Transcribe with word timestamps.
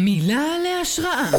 מילה 0.00 0.44
להשראה. 0.64 1.30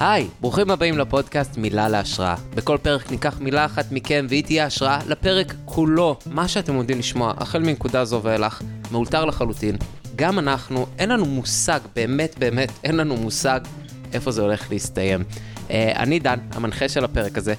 היי, 0.00 0.28
ברוכים 0.40 0.70
הבאים 0.70 0.98
לפודקאסט 0.98 1.56
מילה 1.56 1.88
להשראה. 1.88 2.34
בכל 2.54 2.78
פרק 2.82 3.10
ניקח 3.10 3.38
מילה 3.40 3.64
אחת 3.64 3.84
מכם 3.90 4.26
והיא 4.28 4.44
תהיה 4.44 4.66
השראה 4.66 4.98
לפרק 5.08 5.54
כולו. 5.64 6.18
מה 6.26 6.48
שאתם 6.48 6.74
עומדים 6.74 6.98
לשמוע, 6.98 7.34
החל 7.36 7.58
מנקודה 7.58 8.04
זו 8.04 8.20
ואילך, 8.22 8.62
מאולתר 8.92 9.24
לחלוטין. 9.24 9.76
גם 10.22 10.38
אנחנו, 10.38 10.86
אין 10.98 11.08
לנו 11.08 11.24
מושג, 11.24 11.80
באמת 11.94 12.34
באמת, 12.38 12.72
אין 12.84 12.96
לנו 12.96 13.16
מושג 13.16 13.60
איפה 14.12 14.30
זה 14.30 14.42
הולך 14.42 14.70
להסתיים. 14.70 15.24
אה, 15.70 15.92
אני 15.96 16.18
דן, 16.18 16.38
המנחה 16.52 16.88
של 16.88 17.04
הפרק 17.04 17.38
הזה, 17.38 17.54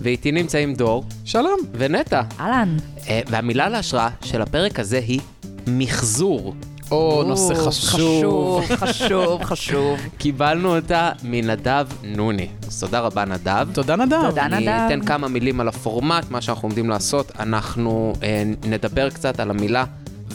ואיתי 0.00 0.32
נמצאים 0.32 0.74
דור 0.74 1.04
שלום. 1.24 1.60
ונטע. 1.72 2.22
אהלן. 2.40 2.76
אה, 3.08 3.20
והמילה 3.26 3.68
להשראה 3.68 4.08
של 4.24 4.42
הפרק 4.42 4.80
הזה 4.80 4.98
היא 4.98 5.20
מחזור. 5.66 6.54
או, 6.90 7.24
נושא 7.26 7.54
חשוב. 7.54 7.70
חשוב, 7.70 8.64
חשוב, 8.82 9.44
חשוב. 9.44 9.98
קיבלנו 10.18 10.76
אותה 10.76 11.12
מנדב 11.22 11.86
נוני. 12.02 12.48
אז 12.66 12.80
תודה 12.80 13.00
רבה 13.00 13.24
נדב. 13.24 13.68
תודה 13.72 13.96
נדב. 13.96 14.20
תודה. 14.28 14.46
אני 14.46 14.60
נדב. 14.60 14.86
אתן 14.86 15.04
כמה 15.04 15.28
מילים 15.28 15.60
על 15.60 15.68
הפורמט, 15.68 16.30
מה 16.30 16.40
שאנחנו 16.40 16.68
עומדים 16.68 16.90
לעשות. 16.90 17.32
אנחנו 17.38 18.12
אה, 18.22 18.42
נדבר 18.64 19.10
קצת 19.10 19.40
על 19.40 19.50
המילה, 19.50 19.84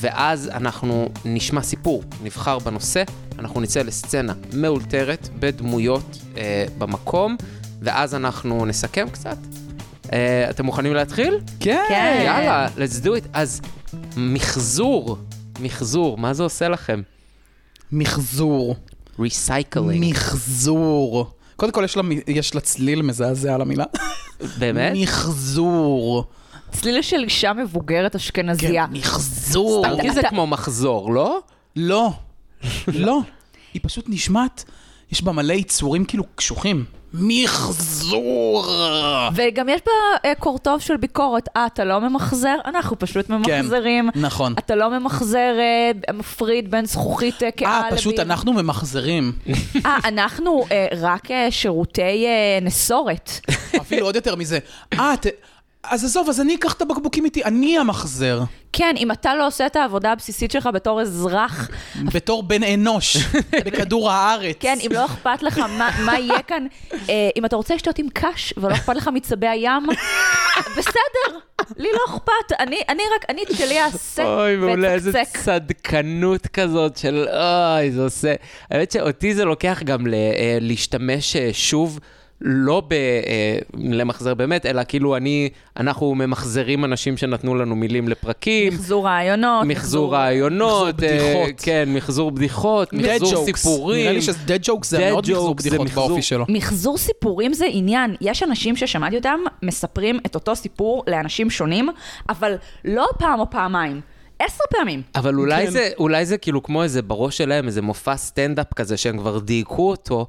ואז 0.02 0.50
אנחנו 0.54 1.10
נשמע 1.26 1.62
סיפור, 1.62 2.04
נבחר 2.24 2.60
בנושא, 2.60 3.04
אנחנו 3.40 3.62
נצא 3.62 3.82
לסצנה 3.82 4.34
מאולתרת 4.54 5.30
בדמויות 5.40 6.18
אה, 6.38 6.66
במקום, 6.78 7.38
ואז 7.82 8.16
אנחנו 8.16 8.66
נסכם 8.66 9.10
קצת. 9.12 9.38
אה, 10.14 10.50
אתם 10.50 10.66
מוכנים 10.66 10.94
להתחיל? 10.94 11.40
כן. 11.60 11.84
כן. 11.90 12.22
יאללה, 12.26 12.68
let's 12.68 13.04
do 13.04 13.08
it. 13.08 13.28
אז 13.34 13.62
מחזור, 14.18 15.18
מחזור, 15.60 16.18
מה 16.18 16.34
זה 16.34 16.44
עושה 16.44 16.70
לכם? 16.70 17.02
מחזור. 17.92 18.76
recycling. 19.20 20.10
מחזור. 20.10 21.32
קודם 21.56 21.72
כל, 21.72 21.84
יש 21.84 21.98
לה, 21.98 22.04
יש 22.28 22.56
לה 22.56 22.62
צליל 22.62 23.02
מזעזע 23.02 23.56
על 23.56 23.62
המילה. 23.62 23.86
באמת? 24.60 24.94
מחזור. 24.96 26.26
צליל 26.72 27.02
של 27.02 27.24
אישה 27.24 27.54
מבוגרת 27.54 28.16
אשכנזייה. 28.16 28.88
כן, 28.88 28.94
מחזור. 28.94 29.86
סתם 29.86 30.02
כי 30.02 30.12
זה 30.12 30.22
כמו 30.30 30.48
מחזור, 30.48 31.14
לא? 31.14 31.40
לא. 31.76 32.10
לא. 32.88 33.20
היא 33.74 33.82
פשוט 33.84 34.06
נשמעת, 34.10 34.64
יש 35.12 35.22
בה 35.24 35.32
מלא 35.32 35.54
יצורים 35.54 36.06
כאילו 36.06 36.24
קשוחים. 36.36 36.86
מחזור. 37.14 38.66
וגם 39.36 39.70
יש 39.70 39.82
בה 39.86 39.92
אה, 40.30 40.36
קורטוב 40.36 40.82
של 40.82 40.98
ביקורת. 40.98 41.50
אה, 41.58 41.66
אתה 41.66 41.84
לא 41.84 42.00
ממחזר? 42.02 42.56
אנחנו 42.66 43.00
פשוט 43.00 43.30
ממחזרים. 43.30 44.10
נכון. 44.16 44.54
אתה 44.60 44.76
לא 44.76 45.00
ממחזר, 45.00 45.54
אה, 45.60 46.14
מפריד 46.14 46.72
בין 46.72 46.86
זכוכית 46.86 47.44
אה, 47.44 47.52
כאה 47.52 47.82
אה, 47.86 47.92
פשוט 47.96 48.14
לבין- 48.14 48.32
אנחנו 48.32 48.54
ממחזרים. 48.54 49.32
אה, 49.86 49.98
אנחנו 50.06 50.66
אה, 50.72 50.88
רק 51.02 51.32
אה, 51.32 51.48
שירותי 51.52 52.02
אה, 52.26 52.60
נסורת. 52.62 53.32
אפילו 53.82 54.06
עוד 54.06 54.16
יותר 54.16 54.36
מזה. 54.36 54.60
אה. 54.94 55.14
אז 55.84 56.04
עזוב, 56.06 56.30
אז 56.30 56.42
אני 56.42 56.56
אקח 56.56 56.74
את 56.74 56.82
הבקבוקים 56.82 57.26
איתי, 57.26 57.44
אני 57.44 57.78
המחזר. 57.78 58.42
כן, 58.74 58.96
אם 58.98 59.12
אתה 59.12 59.36
לא 59.36 59.48
עושה 59.48 59.66
את 59.66 59.76
העבודה 59.76 60.12
הבסיסית 60.12 60.52
שלך 60.52 60.70
בתור 60.74 61.02
אזרח, 61.02 61.70
בתור 62.14 62.44
בן 62.44 62.64
אנוש 62.64 63.18
בכדור 63.66 64.12
הארץ. 64.12 64.56
כן, 64.60 64.78
אם 64.86 64.92
לא 64.94 65.06
אכפת 65.06 65.44
לך 65.44 65.58
מה, 65.58 65.90
מה 66.06 66.20
יהיה 66.20 66.42
כאן, 66.42 66.66
אה, 67.10 67.30
אם 67.38 67.46
אתה 67.46 67.56
רוצה 67.56 67.76
לשתות 67.76 68.00
עם 68.00 68.08
קש 68.14 68.54
ולא 68.58 68.74
אכפת 68.74 68.96
לך 68.96 69.10
מצבי 69.14 69.48
הים, 69.48 69.84
בסדר, 70.78 71.38
לי 71.78 71.88
לא 71.94 72.14
אכפת, 72.16 72.60
אני, 72.60 72.78
אני 72.90 73.04
רק, 73.16 73.26
אני 73.30 73.44
את 73.44 73.56
שלי 73.58 73.82
אעשה 73.82 74.24
אוי, 74.24 74.56
מעולה, 74.56 74.94
איזה. 74.94 75.12
צדקנות 75.44 76.48
כזאת 76.48 76.98
של 76.98 77.26
אוי, 77.28 77.92
זה 77.92 78.04
עושה... 78.04 78.34
האמת 78.72 78.92
שאותי 78.92 79.34
זה 79.34 79.46
לוקח 79.46 79.82
גם 79.84 80.08
ל- 80.08 80.14
אה, 80.14 80.58
להשתמש 80.62 81.36
אה, 81.36 81.50
שוב. 81.54 82.00
לא 82.42 82.84
ב... 82.88 82.94
אה, 82.94 83.58
למחזר 83.78 84.34
באמת, 84.34 84.66
אלא 84.66 84.82
כאילו 84.88 85.18
אני, 85.18 85.50
אנחנו 85.78 86.16
ממחזרים 86.16 86.86
אנשים 86.86 87.18
שנתנו 87.18 87.56
לנו 87.56 87.76
מילים 87.76 88.08
לפרקים, 88.08 88.74
מחזור 88.74 89.06
רעיונות, 89.06 89.66
מחזור 89.66 90.14
רעיונות, 90.14 90.96
מחזור 90.96 91.10
אה, 91.10 91.18
בדיחות. 91.18 91.62
כן, 91.62 91.90
מחזור 91.94 92.32
בדיחות, 92.32 92.94
Dead 92.94 92.98
מחזור 92.98 93.34
jokes. 93.34 93.46
סיפורים. 93.46 94.02
נראה 94.02 94.14
לי 94.14 94.22
ש-dead 94.22 94.70
jokes 94.70 94.86
זה 94.86 94.98
Dead 94.98 95.12
מאוד 95.12 95.24
מחזור 95.30 95.56
jokes 95.56 95.62
זה 95.62 95.70
בדיחות 95.70 95.88
מחזור. 95.88 96.08
באופי 96.08 96.22
שלו. 96.22 96.46
מחזור 96.50 96.98
סיפורים 96.98 97.54
זה 97.54 97.66
עניין. 97.70 98.16
יש 98.22 98.44
אנשים 98.44 98.76
ששמעתי 98.76 99.16
אותם 99.16 99.40
מספרים 99.64 100.20
את 100.26 100.36
אותו 100.36 100.56
סיפור 100.56 101.04
לאנשים 101.08 101.50
שונים, 101.50 101.90
אבל 102.30 102.56
לא 102.86 103.08
פעם 103.20 103.40
או 103.40 103.50
פעמיים, 103.50 104.02
עשר 104.40 104.64
פעמים. 104.70 105.02
אבל 105.16 105.36
אולי, 105.36 105.66
כן. 105.66 105.72
זה, 105.72 105.90
אולי 105.98 106.26
זה 106.26 106.38
כאילו 106.38 106.64
כמו 106.64 106.84
איזה 106.84 107.02
בראש 107.02 107.38
שלהם, 107.38 107.68
איזה 107.68 107.82
מופע 107.82 108.18
סטנדאפ 108.18 108.74
כזה, 108.74 108.98
שהם 108.98 109.18
כבר 109.18 109.40
דייקו 109.40 109.90
אותו, 109.90 110.28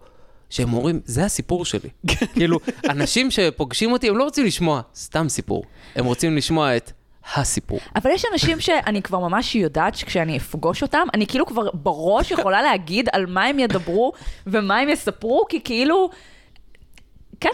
שהם 0.52 0.74
אומרים, 0.74 1.00
זה 1.04 1.24
הסיפור 1.24 1.64
שלי. 1.64 1.88
כאילו, 2.34 2.58
אנשים 2.88 3.30
שפוגשים 3.30 3.92
אותי, 3.92 4.08
הם 4.08 4.16
לא 4.16 4.24
רוצים 4.24 4.44
לשמוע 4.44 4.80
סתם 4.96 5.28
סיפור, 5.28 5.64
הם 5.96 6.04
רוצים 6.04 6.36
לשמוע 6.36 6.76
את 6.76 6.92
הסיפור. 7.34 7.78
אבל 7.96 8.10
יש 8.10 8.24
אנשים 8.32 8.60
שאני 8.60 9.02
כבר 9.02 9.18
ממש 9.18 9.54
יודעת 9.54 9.94
שכשאני 9.94 10.36
אפגוש 10.36 10.82
אותם, 10.82 11.06
אני 11.14 11.26
כאילו 11.26 11.46
כבר 11.46 11.70
בראש 11.74 12.30
יכולה 12.30 12.62
להגיד 12.62 13.08
על 13.12 13.26
מה 13.26 13.44
הם 13.44 13.58
ידברו 13.58 14.12
ומה 14.46 14.78
הם 14.78 14.88
יספרו, 14.88 15.44
כי 15.48 15.60
כאילו, 15.64 16.10
כן, 17.40 17.50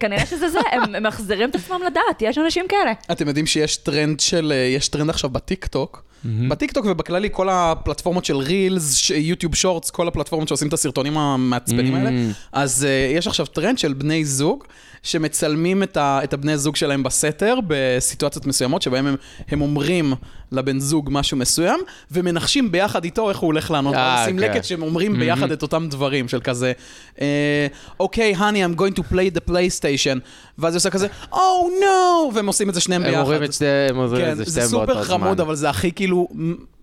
כנראה 0.00 0.26
שזה 0.26 0.48
זה, 0.48 0.58
הם 0.72 1.06
מחזירים 1.06 1.50
את 1.50 1.54
עצמם 1.54 1.80
לדעת, 1.86 2.22
יש 2.22 2.38
אנשים 2.38 2.68
כאלה. 2.68 2.92
אתם 3.12 3.28
יודעים 3.28 3.46
שיש 3.46 3.76
טרנד 3.76 4.20
של, 4.20 4.52
אה, 4.52 4.56
יש 4.56 4.88
טרנד 4.88 5.10
עכשיו 5.10 5.30
בטיקטוק. 5.30 6.09
בטיקטוק 6.24 6.86
ובכללי 6.88 7.28
כל 7.32 7.48
הפלטפורמות 7.48 8.24
של 8.24 8.36
Reels, 8.36 9.10
YouTube 9.10 9.54
Shorts, 9.54 9.90
כל 9.90 10.08
הפלטפורמות 10.08 10.48
שעושים 10.48 10.68
את 10.68 10.72
הסרטונים 10.72 11.18
המעצבנים 11.18 11.94
האלה. 11.94 12.10
אז 12.52 12.86
אה, 12.86 13.16
יש 13.16 13.26
עכשיו 13.26 13.46
טרנד 13.46 13.78
של 13.78 13.92
בני 13.92 14.24
זוג 14.24 14.64
שמצלמים 15.02 15.82
את, 15.82 15.96
ה, 15.96 16.20
את 16.24 16.32
הבני 16.32 16.58
זוג 16.58 16.76
שלהם 16.76 17.02
בסתר 17.02 17.54
בסיטואציות 17.66 18.46
מסוימות 18.46 18.82
שבהם 18.82 19.06
הם, 19.06 19.16
הם 19.48 19.60
אומרים 19.60 20.14
לבן 20.52 20.80
זוג 20.80 21.08
משהו 21.12 21.36
מסוים 21.36 21.80
ומנחשים 22.10 22.72
ביחד 22.72 23.04
איתו 23.04 23.30
איך 23.30 23.38
הוא 23.38 23.46
הולך 23.46 23.70
לענות. 23.70 23.94
אה, 23.94 24.20
עושים 24.20 24.38
כן. 24.38 24.50
לקט 24.50 24.64
שהם 24.64 24.82
אומרים 24.82 25.18
ביחד 25.18 25.52
את 25.52 25.62
אותם 25.62 25.86
דברים 25.90 26.28
של 26.28 26.40
כזה, 26.40 26.72
אה, 27.20 27.66
אוקיי, 28.00 28.34
honey, 28.36 28.76
I'm 28.76 28.80
going 28.80 29.00
to 29.00 29.02
play 29.12 29.36
the 29.36 29.50
PlayStation, 29.50 30.18
ואז 30.58 30.74
היא 30.74 30.76
עושה 30.76 30.90
כזה, 30.90 31.06
Oh 31.32 31.36
no, 31.80 32.34
והם 32.34 32.46
עושים 32.46 32.68
את 32.68 32.74
זה 32.74 32.80
שניהם 32.80 33.02
הם 33.02 33.10
ביחד. 33.10 33.22
אומרים 33.22 33.44
את 33.44 33.52
הם 33.90 33.98
אומרים 33.98 34.24
כן, 34.24 34.32
את 34.32 34.36
זה 34.36 34.44
זה 34.44 34.60
באותו 34.60 34.92
סופר 34.92 35.04
זמן. 35.04 35.18
חמוד, 35.18 35.40
אבל 35.40 35.54
זה 35.54 35.70
הכי 35.70 35.92
כאילו 35.92 36.28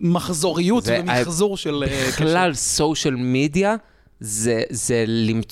מחזוריות 0.02 0.84
ומחזור 0.88 1.58
של... 1.58 1.84
אה, 1.88 2.08
בכלל, 2.08 2.54
social 2.54 3.16
media 3.18 3.76
זה, 4.20 4.62
זה 4.70 5.06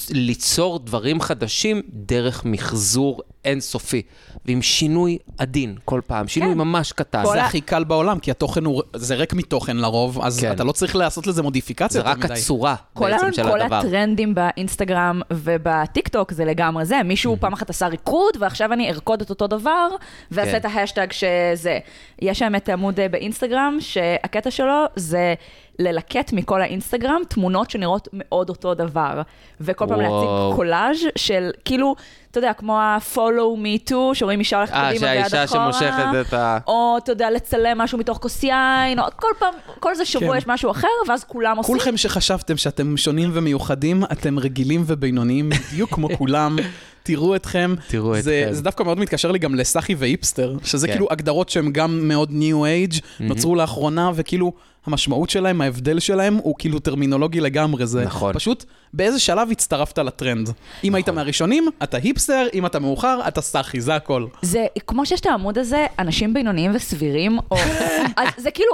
ליצור 0.09 0.79
דברים 0.79 1.21
חדשים 1.21 1.81
דרך 1.93 2.45
מחזור 2.45 3.21
אינסופי, 3.45 4.01
ועם 4.45 4.61
שינוי 4.61 5.17
עדין 5.37 5.75
כל 5.85 6.01
פעם, 6.07 6.27
שינוי 6.27 6.51
כן. 6.51 6.57
ממש 6.57 6.91
קטן. 6.91 7.23
כל 7.23 7.31
זה 7.33 7.41
ה- 7.43 7.45
הכי 7.45 7.61
קל 7.61 7.83
בעולם, 7.83 8.19
כי 8.19 8.31
התוכן 8.31 8.65
הוא, 8.65 8.81
זה 8.95 9.15
ריק 9.15 9.33
מתוכן 9.33 9.77
לרוב, 9.77 10.19
אז 10.21 10.39
כן. 10.39 10.51
אתה 10.51 10.63
לא 10.63 10.71
צריך 10.71 10.95
לעשות 10.95 11.27
לזה 11.27 11.43
מודיפיקציה 11.43 12.01
זה 12.01 12.07
רק 12.07 12.17
מדי. 12.17 12.33
הצורה 12.33 12.75
כל, 12.93 13.11
בעצם 13.11 13.25
ה- 13.25 13.33
של 13.33 13.43
כל 13.43 13.61
הדבר. 13.61 13.75
הטרנדים 13.75 14.35
באינסטגרם 14.35 15.21
ובטיקטוק 15.33 16.31
זה 16.31 16.45
לגמרי 16.45 16.85
זה. 16.85 17.03
מישהו 17.05 17.37
פעם 17.39 17.53
אחת 17.53 17.69
עשה 17.69 17.87
ריקוד, 17.87 18.33
ועכשיו 18.39 18.73
אני 18.73 18.89
ארקוד 18.91 19.21
את 19.21 19.29
אותו 19.29 19.47
דבר, 19.47 19.87
ואעשה 20.31 20.51
כן. 20.51 20.57
את 20.57 20.75
ההאשטאג 20.75 21.07
שזה. 21.11 21.79
יש 22.21 22.41
האמת 22.41 22.69
עמוד 22.69 22.99
אה, 22.99 23.09
באינסטגרם, 23.09 23.77
שהקטע 23.79 24.51
שלו 24.51 24.83
זה 24.95 25.33
ללקט 25.79 26.33
מכל 26.33 26.61
האינסטגרם 26.61 27.21
תמונות 27.29 27.69
שנראות 27.69 28.07
מאוד 28.13 28.49
אותו 28.49 28.73
דבר. 28.73 29.21
וכל 29.61 29.85
פעם. 29.87 29.99
להציג 29.99 30.55
קולאז' 30.55 30.97
של 31.15 31.51
כאילו, 31.65 31.95
אתה 32.31 32.37
יודע, 32.37 32.53
כמו 32.53 32.79
ה-follow 32.79 33.57
me 33.63 33.89
too, 33.89 34.13
שרואים 34.13 34.39
אישה 34.39 34.57
הולכת 34.57 34.73
אה, 34.73 34.89
קדימה 34.89 35.07
ויד 35.11 35.27
שהאישה 35.27 35.43
אחורה. 35.43 35.73
שמושכת 35.73 36.27
את 36.27 36.33
ה... 36.33 36.57
או, 36.67 36.97
אתה 37.03 37.11
יודע, 37.11 37.31
לצלם 37.31 37.77
משהו 37.77 37.97
מתוך 37.97 38.17
כוס 38.17 38.43
יין, 38.43 38.99
או 38.99 39.05
כל 39.15 39.27
פעם, 39.39 39.53
כל 39.79 39.95
זה 39.95 40.05
שבוע 40.05 40.31
כן. 40.31 40.37
יש 40.37 40.47
משהו 40.47 40.71
אחר, 40.71 40.87
ואז 41.07 41.23
כולם 41.23 41.57
עושים. 41.57 41.75
כולכם 41.75 41.97
שחשבתם 41.97 42.57
שאתם 42.57 42.97
שונים 42.97 43.29
ומיוחדים, 43.33 44.03
אתם 44.03 44.39
רגילים 44.39 44.83
ובינוניים 44.85 45.49
בדיוק 45.49 45.93
כמו 45.93 46.09
כולם. 46.17 46.57
תראו 47.03 47.35
אתכם. 47.35 47.75
תראו 47.87 48.21
זה, 48.21 48.41
אתכם. 48.43 48.53
זה 48.53 48.61
דווקא 48.61 48.83
מאוד 48.83 48.99
מתקשר 48.99 49.31
לי 49.31 49.39
גם 49.39 49.55
לסאחי 49.55 49.95
ואיפסטר, 49.95 50.55
שזה 50.63 50.87
כן. 50.87 50.93
כאילו 50.93 51.07
הגדרות 51.09 51.49
שהן 51.49 51.71
גם 51.71 52.07
מאוד 52.07 52.29
ניו 52.31 52.65
אייג', 52.65 52.93
נוצרו 53.19 53.55
לאחרונה, 53.55 54.11
וכאילו 54.15 54.53
המשמעות 54.87 55.29
שלהם, 55.29 55.61
ההבדל 55.61 55.99
שלהם, 55.99 56.35
הוא 56.35 56.55
כאילו 56.59 56.79
טרמינולוגי 56.79 57.39
לגמרי. 57.39 57.87
זה 57.87 58.05
נכון. 58.05 58.33
פשוט 58.33 58.65
באיזה 58.93 59.19
שלב 59.19 59.51
הצטרפת 59.51 59.97
לטרנד. 59.97 60.49
אם 60.83 60.95
היית 60.95 61.09
מהראשונים, 61.09 61.67
אתה 61.83 61.97
היפסטר, 61.97 62.47
אם 62.53 62.65
אתה 62.65 62.79
מאוחר, 62.79 63.19
אתה 63.27 63.41
סאחי, 63.41 63.81
זה 63.81 63.95
הכל. 63.95 64.25
זה 64.41 64.65
כמו 64.87 65.05
שיש 65.05 65.19
את 65.19 65.25
העמוד 65.25 65.57
הזה, 65.57 65.85
אנשים 65.99 66.33
בינוניים 66.33 66.71
וסבירים, 66.73 67.39
או... 67.51 67.57
אז 68.17 68.27
זה 68.37 68.51
כאילו, 68.51 68.71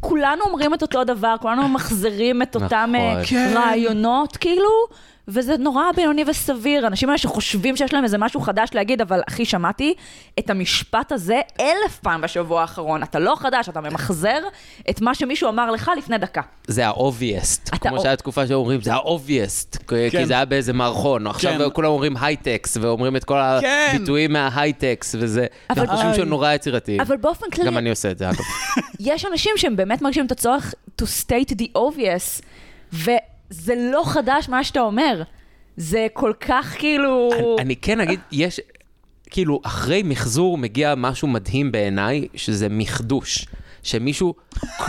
כולנו 0.00 0.44
אומרים 0.44 0.74
את 0.74 0.82
אותו 0.82 1.04
דבר, 1.04 1.34
כולנו 1.40 1.68
ממחזרים 1.68 2.42
את 2.42 2.54
אותם 2.54 2.92
אה, 2.94 3.12
נכון. 3.12 3.24
כן. 3.24 3.52
רעיונות, 3.56 4.36
כאילו, 4.36 4.68
וזה 5.28 5.56
נורא 5.58 5.82
בינוני 5.96 6.24
וסביר. 6.26 6.86
אנשים 6.86 7.08
האלה 7.08 7.18
שחושבים 7.18 7.76
שיש 7.76 7.92
להם 7.94 8.04
איזה 8.04 8.18
משהו 8.18 8.40
חדש 8.40 8.68
להגיד, 8.74 9.00
אבל 9.00 9.20
אחי, 9.28 9.44
שמעתי 9.44 9.94
את 10.38 10.50
המשפט 10.50 11.12
הזה 11.12 11.40
אלף 11.60 11.98
פעם 12.02 12.20
בשבוע 12.20 12.60
האחרון. 12.60 13.02
אתה 13.02 13.18
לא 13.18 13.34
חדש, 13.38 13.68
אתה 13.68 13.80
ממחזר 13.80 14.38
את 14.90 15.00
מה 15.00 15.14
שמישהו 15.14 15.48
אמר 15.48 15.70
לך 15.70 15.90
לפני 15.98 16.18
דקה. 16.18 16.40
זה 16.66 16.86
ה-obvious, 16.88 17.68
אתה- 17.76 17.88
כמו 17.88 18.00
שהיה 18.00 18.16
תקופה 18.16 18.46
שאומרים, 18.46 18.80
זה 18.80 18.94
ה-obvious, 18.94 19.78
כי 19.88 20.10
כן. 20.10 20.24
זה 20.24 20.32
היה 20.34 20.44
באיזה 20.44 20.72
מערכון, 20.72 21.26
עכשיו 21.26 21.52
כן. 21.58 21.64
כולם 21.72 21.88
אומרים 21.88 22.16
הייטקס, 22.16 22.76
ואומרים 22.80 23.16
את 23.16 23.24
כל 23.24 23.38
כן. 23.60 23.88
הביטויים 23.94 24.32
מה-הייטקס, 24.32 25.14
וזה, 25.18 25.46
אבל- 25.70 25.80
אנחנו 25.80 25.96
חושבים 25.96 26.12
שהם 26.14 26.22
איי. 26.22 26.30
נורא 26.30 26.52
יצירתיים. 26.52 27.00
אבל 27.00 27.16
באופן 27.16 27.46
כללי, 27.52 27.66
גם 27.66 27.78
אני 27.78 27.90
עושה 27.90 28.10
את 28.10 28.18
זה, 28.18 28.28
אגב. 28.30 28.38
יש 29.00 29.24
אנשים 29.24 29.52
שהם 29.56 29.76
באמת 29.76 30.02
מרגישים 30.02 30.26
את 30.26 30.32
הצורך 30.32 30.74
to 31.02 31.04
state 31.04 31.54
the 31.58 31.66
obvious, 31.78 32.42
וזה 33.52 33.74
לא 33.92 34.02
חדש 34.06 34.48
מה 34.48 34.64
שאתה 34.64 34.80
אומר. 34.80 35.22
זה 35.76 36.06
כל 36.12 36.32
כך 36.40 36.74
כאילו... 36.78 37.30
אני- 37.32 37.62
אני 37.62 37.76
כן 37.76 38.00
אגיד, 38.00 38.20
יש, 38.32 38.60
כאילו, 39.30 39.60
אחרי 39.64 40.02
מחזור 40.02 40.58
מגיע 40.58 40.94
משהו 40.96 41.28
מדהים 41.28 41.72
בעיניי, 41.72 42.28
שזה 42.34 42.68
מחדוש. 42.70 43.46
שמישהו 43.82 44.34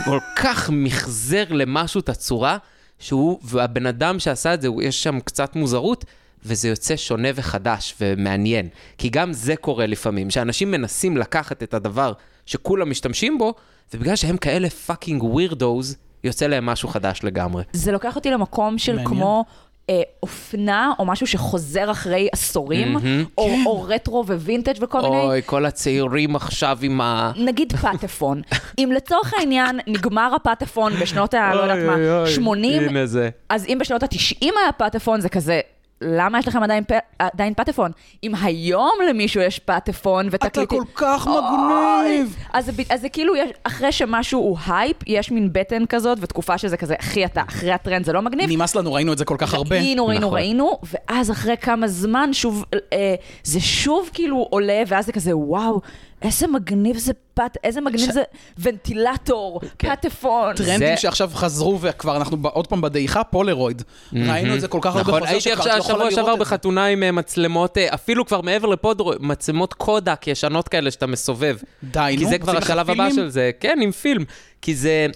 כל 0.04 0.18
כך 0.36 0.70
מחזר 0.72 1.44
למשהו 1.50 2.00
את 2.00 2.08
הצורה, 2.08 2.58
שהוא, 2.98 3.38
והבן 3.42 3.86
אדם 3.86 4.18
שעשה 4.18 4.54
את 4.54 4.62
זה, 4.62 4.68
יש 4.82 5.02
שם 5.02 5.20
קצת 5.20 5.56
מוזרות, 5.56 6.04
וזה 6.44 6.68
יוצא 6.68 6.96
שונה 6.96 7.28
וחדש 7.34 7.94
ומעניין. 8.00 8.68
כי 8.98 9.08
גם 9.08 9.32
זה 9.32 9.56
קורה 9.56 9.86
לפעמים, 9.86 10.30
שאנשים 10.30 10.70
מנסים 10.70 11.16
לקחת 11.16 11.62
את 11.62 11.74
הדבר 11.74 12.12
שכולם 12.46 12.90
משתמשים 12.90 13.38
בו, 13.38 13.54
ובגלל 13.94 14.16
שהם 14.16 14.36
כאלה 14.36 14.70
פאקינג 14.70 15.22
ווירדוז, 15.22 15.96
יוצא 16.24 16.46
להם 16.46 16.66
משהו 16.66 16.88
חדש 16.88 17.20
לגמרי. 17.22 17.62
זה 17.72 17.92
לוקח 17.92 18.16
אותי 18.16 18.30
למקום 18.30 18.78
של 18.78 18.92
מעניין. 18.92 19.08
כמו 19.08 19.44
אה, 19.90 20.02
אופנה, 20.22 20.92
או 20.98 21.04
משהו 21.04 21.26
שחוזר 21.26 21.90
אחרי 21.90 22.28
עשורים, 22.32 22.96
או, 23.38 23.50
או 23.66 23.82
רטרו 23.82 24.24
ווינטג' 24.26 24.74
וכל 24.80 25.00
מיני. 25.02 25.16
אוי, 25.16 25.42
כל 25.46 25.66
הצעירים 25.66 26.36
עכשיו 26.36 26.78
עם 26.82 27.00
ה... 27.00 27.32
נגיד 27.36 27.72
פטפון. 27.72 28.42
אם 28.78 28.92
לצורך 28.96 29.34
העניין 29.38 29.80
נגמר 29.86 30.34
הפטפון 30.34 30.92
בשנות 30.92 31.34
ה... 31.34 31.54
לא 31.54 31.60
יודעת 31.60 31.78
מה, 31.86 32.26
80, 32.26 32.82
הנה 32.82 33.06
זה. 33.06 33.30
אז 33.48 33.66
אם 33.66 33.78
בשנות 33.80 34.02
ה-90 34.02 34.36
היה 34.40 34.72
פטפון, 34.76 35.20
זה 35.20 35.28
כזה... 35.28 35.60
למה 36.00 36.38
יש 36.38 36.48
לכם 36.48 36.62
עדיין, 36.62 36.84
פ- 36.84 36.92
עדיין 37.18 37.54
פטפון? 37.54 37.90
אם 38.24 38.32
היום 38.42 38.90
למישהו 39.08 39.40
יש 39.42 39.58
פטפון 39.58 40.28
ותקליטים... 40.30 40.82
אתה 40.82 40.90
כל 40.92 41.06
כך! 41.06 41.26
מגניב. 41.28 42.36
אז, 42.52 42.70
אז 42.90 43.00
זה 43.00 43.08
כאילו, 43.08 43.36
יש, 43.36 43.50
אחרי 43.64 43.92
שמשהו 43.92 44.40
הוא 44.40 44.58
הייפ, 44.66 44.96
יש 45.06 45.30
מין 45.30 45.48
בטן 45.52 45.86
כזאת, 45.86 46.18
ותקופה 46.20 46.58
שזה 46.58 46.76
כזה, 46.76 46.94
אחי, 47.00 47.24
אתה 47.24 47.42
אחרי 47.48 47.72
הטרנד, 47.72 48.04
זה 48.04 48.12
לא 48.12 48.22
מגניב. 48.22 48.50
נמאס 48.50 48.76
לנו, 48.76 48.92
ראינו 48.92 49.12
את 49.12 49.18
זה 49.18 49.24
כל 49.24 49.36
כך 49.38 49.54
הרבה. 49.54 49.76
ראינו, 49.76 50.06
ראינו, 50.06 50.26
נכון. 50.26 50.38
ראינו, 50.38 50.78
ואז 50.92 51.30
אחרי 51.30 51.56
כמה 51.56 51.88
זמן 51.88 52.32
שוב, 52.32 52.64
אה, 52.92 53.14
זה 53.44 53.60
שוב 53.60 54.10
כאילו 54.12 54.46
עולה, 54.50 54.82
ואז 54.86 55.06
זה 55.06 55.12
כזה, 55.12 55.36
וואו, 55.36 55.80
איזה 56.24 56.46
מגניב 56.46 56.96
זה 56.98 57.12
פט, 57.34 57.56
איזה 57.64 57.80
מגניב 57.80 58.10
זה 58.12 58.22
ונטילטור, 58.58 59.60
כן. 59.78 59.96
פטפון. 59.96 60.54
טרנדים 60.54 60.78
זה- 60.78 60.96
שעכשיו 60.96 61.30
חזרו 61.34 61.78
וכבר 61.80 62.16
אנחנו 62.16 62.36
עוד 62.42 62.66
פעם 62.66 62.80
בדעיכה, 62.80 63.24
פולרויד. 63.24 63.82
ראינו 64.12 64.54
את 64.54 64.60
זה 64.60 64.68
כל 64.68 64.78
כך 64.82 64.96
הרבה 64.96 65.00
נכון, 65.08 65.20
חוזר 65.20 65.30
הייתי 65.32 65.40
שכבר 65.50 65.54
את 65.54 65.66
עכשיו 65.66 65.76
לא 65.78 65.82
שבוע 65.84 65.98
לראות 65.98 66.14
שעבר 66.14 66.32
את 66.32 66.38
זה. 66.38 66.44
בחתונה 66.44 66.86
עם 66.86 67.02
אה, 67.02 67.12
מצלמות, 67.12 67.78
אה, 67.78 67.94
אפילו 67.94 68.26
כבר 68.26 68.40
מעבר 68.40 68.68
לפודרו, 68.68 69.12
מצלמות 69.20 69.74
קודק 69.74 70.26
ישנות 70.26 70.68
כאלה 70.68 70.90
שאתה 70.90 71.06
מסובב. 71.06 71.56
די, 71.84 72.14
כי 72.18 72.24
נו, 72.24 72.30
זה 72.30 72.38
כבר 72.38 72.56
השלב 72.58 72.90
הבא? 72.90 73.10
של 73.14 73.28
זה, 73.28 73.50
כן, 73.60 73.78
עם 73.82 73.90
פילם. 73.90 74.24
כי 74.62 74.74
זה, 74.74 75.06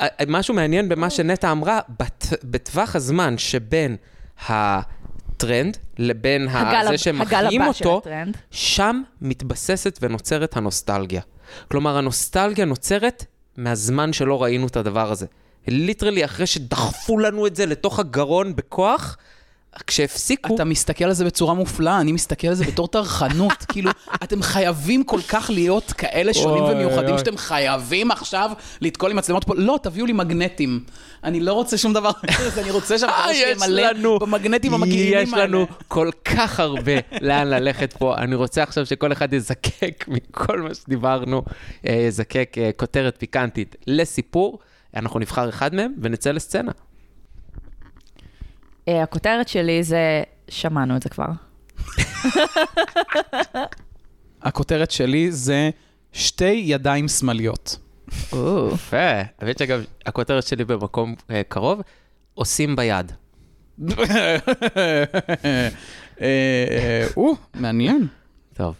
אה, 0.00 0.06
משהו 0.28 0.54
מעניין 0.54 0.88
במה 0.88 1.10
שנטע 1.10 1.52
אמרה, 1.52 1.80
בטווח 2.44 2.96
הזמן 2.96 3.38
שבין 3.38 3.96
הטרנד 5.38 5.76
לבין 5.98 6.48
הגל 6.48 6.86
זה 6.90 6.98
שמחיים 6.98 7.62
אותו. 7.62 8.02
שם 8.50 9.02
מתבססת 9.20 9.98
ונוצרת 10.02 10.56
הנוסטלגיה. 10.56 11.20
כלומר, 11.70 11.96
הנוסטלגיה 11.96 12.64
נוצרת 12.64 13.24
מהזמן 13.56 14.12
שלא 14.12 14.42
ראינו 14.42 14.66
את 14.66 14.76
הדבר 14.76 15.10
הזה. 15.10 15.26
ליטרלי, 15.68 16.24
אחרי 16.24 16.46
שדחפו 16.46 17.18
לנו 17.18 17.46
את 17.46 17.56
זה 17.56 17.66
לתוך 17.66 17.98
הגרון 17.98 18.56
בכוח, 18.56 19.16
כשהפסיקו... 19.86 20.54
אתה 20.54 20.64
מסתכל 20.64 21.04
על 21.04 21.12
זה 21.12 21.24
בצורה 21.24 21.54
מופלאה, 21.54 22.00
אני 22.00 22.12
מסתכל 22.12 22.48
על 22.48 22.54
זה 22.54 22.64
בתור 22.64 22.88
טרחנות. 22.88 23.52
כאילו, 23.68 23.90
אתם 24.14 24.42
חייבים 24.42 25.04
כל 25.04 25.20
כך 25.28 25.50
להיות 25.54 25.92
כאלה 25.92 26.34
שונים 26.34 26.62
ומיוחדים. 26.62 27.18
שאתם 27.18 27.36
חייבים 27.36 28.10
עכשיו 28.10 28.50
לתקול 28.80 29.10
עם 29.10 29.16
מצלמות 29.16 29.44
פה. 29.44 29.54
לא, 29.56 29.78
תביאו 29.82 30.06
לי 30.06 30.12
מגנטים. 30.12 30.80
אני 31.24 31.40
לא 31.40 31.52
רוצה 31.52 31.78
שום 31.78 31.92
דבר 31.92 32.10
אחר, 32.10 32.60
אני 32.62 32.70
רוצה 32.70 32.98
שהמטרה 32.98 33.28
אה, 33.28 33.34
שלי 33.34 33.68
מלא 33.68 34.18
במגנטים 34.20 34.74
המגעילים 34.74 35.28
יש 35.28 35.32
לנו 35.32 35.58
האלה. 35.58 35.72
כל 35.88 36.10
כך 36.24 36.60
הרבה 36.60 36.92
לאן 37.20 37.48
ללכת 37.48 37.92
פה. 37.92 38.16
אני 38.16 38.34
רוצה 38.34 38.62
עכשיו 38.62 38.86
שכל 38.86 39.12
אחד 39.12 39.32
יזקק 39.32 40.04
מכל 40.08 40.60
מה 40.60 40.74
שדיברנו, 40.74 41.42
אה, 41.86 41.92
יזקק 41.92 42.54
אה, 42.58 42.70
כותרת 42.76 43.14
פיקנטית 43.18 43.76
לסיפור. 43.86 44.58
אנחנו 44.96 45.20
נבחר 45.20 45.48
אחד 45.48 45.74
מהם 45.74 45.92
ונצא 46.02 46.30
לסצנה. 46.30 46.72
אה, 48.88 49.02
הכותרת 49.02 49.48
שלי 49.48 49.82
זה, 49.82 50.22
שמענו 50.48 50.96
את 50.96 51.02
זה 51.02 51.08
כבר. 51.08 51.26
הכותרת 54.42 54.90
שלי 54.90 55.32
זה 55.32 55.70
שתי 56.12 56.62
ידיים 56.66 57.08
שמאליות. 57.08 57.76
יפה. 58.72 58.96
האמת 59.40 59.58
שאגב, 59.58 59.84
הכותרת 60.06 60.46
שלי 60.46 60.64
במקום 60.64 61.14
אה, 61.30 61.42
קרוב, 61.48 61.80
עושים 62.34 62.76
ביד. 62.76 63.12
אה, 66.20 67.06
או, 67.16 67.34
מעניין. 67.54 68.06
טוב. 68.54 68.74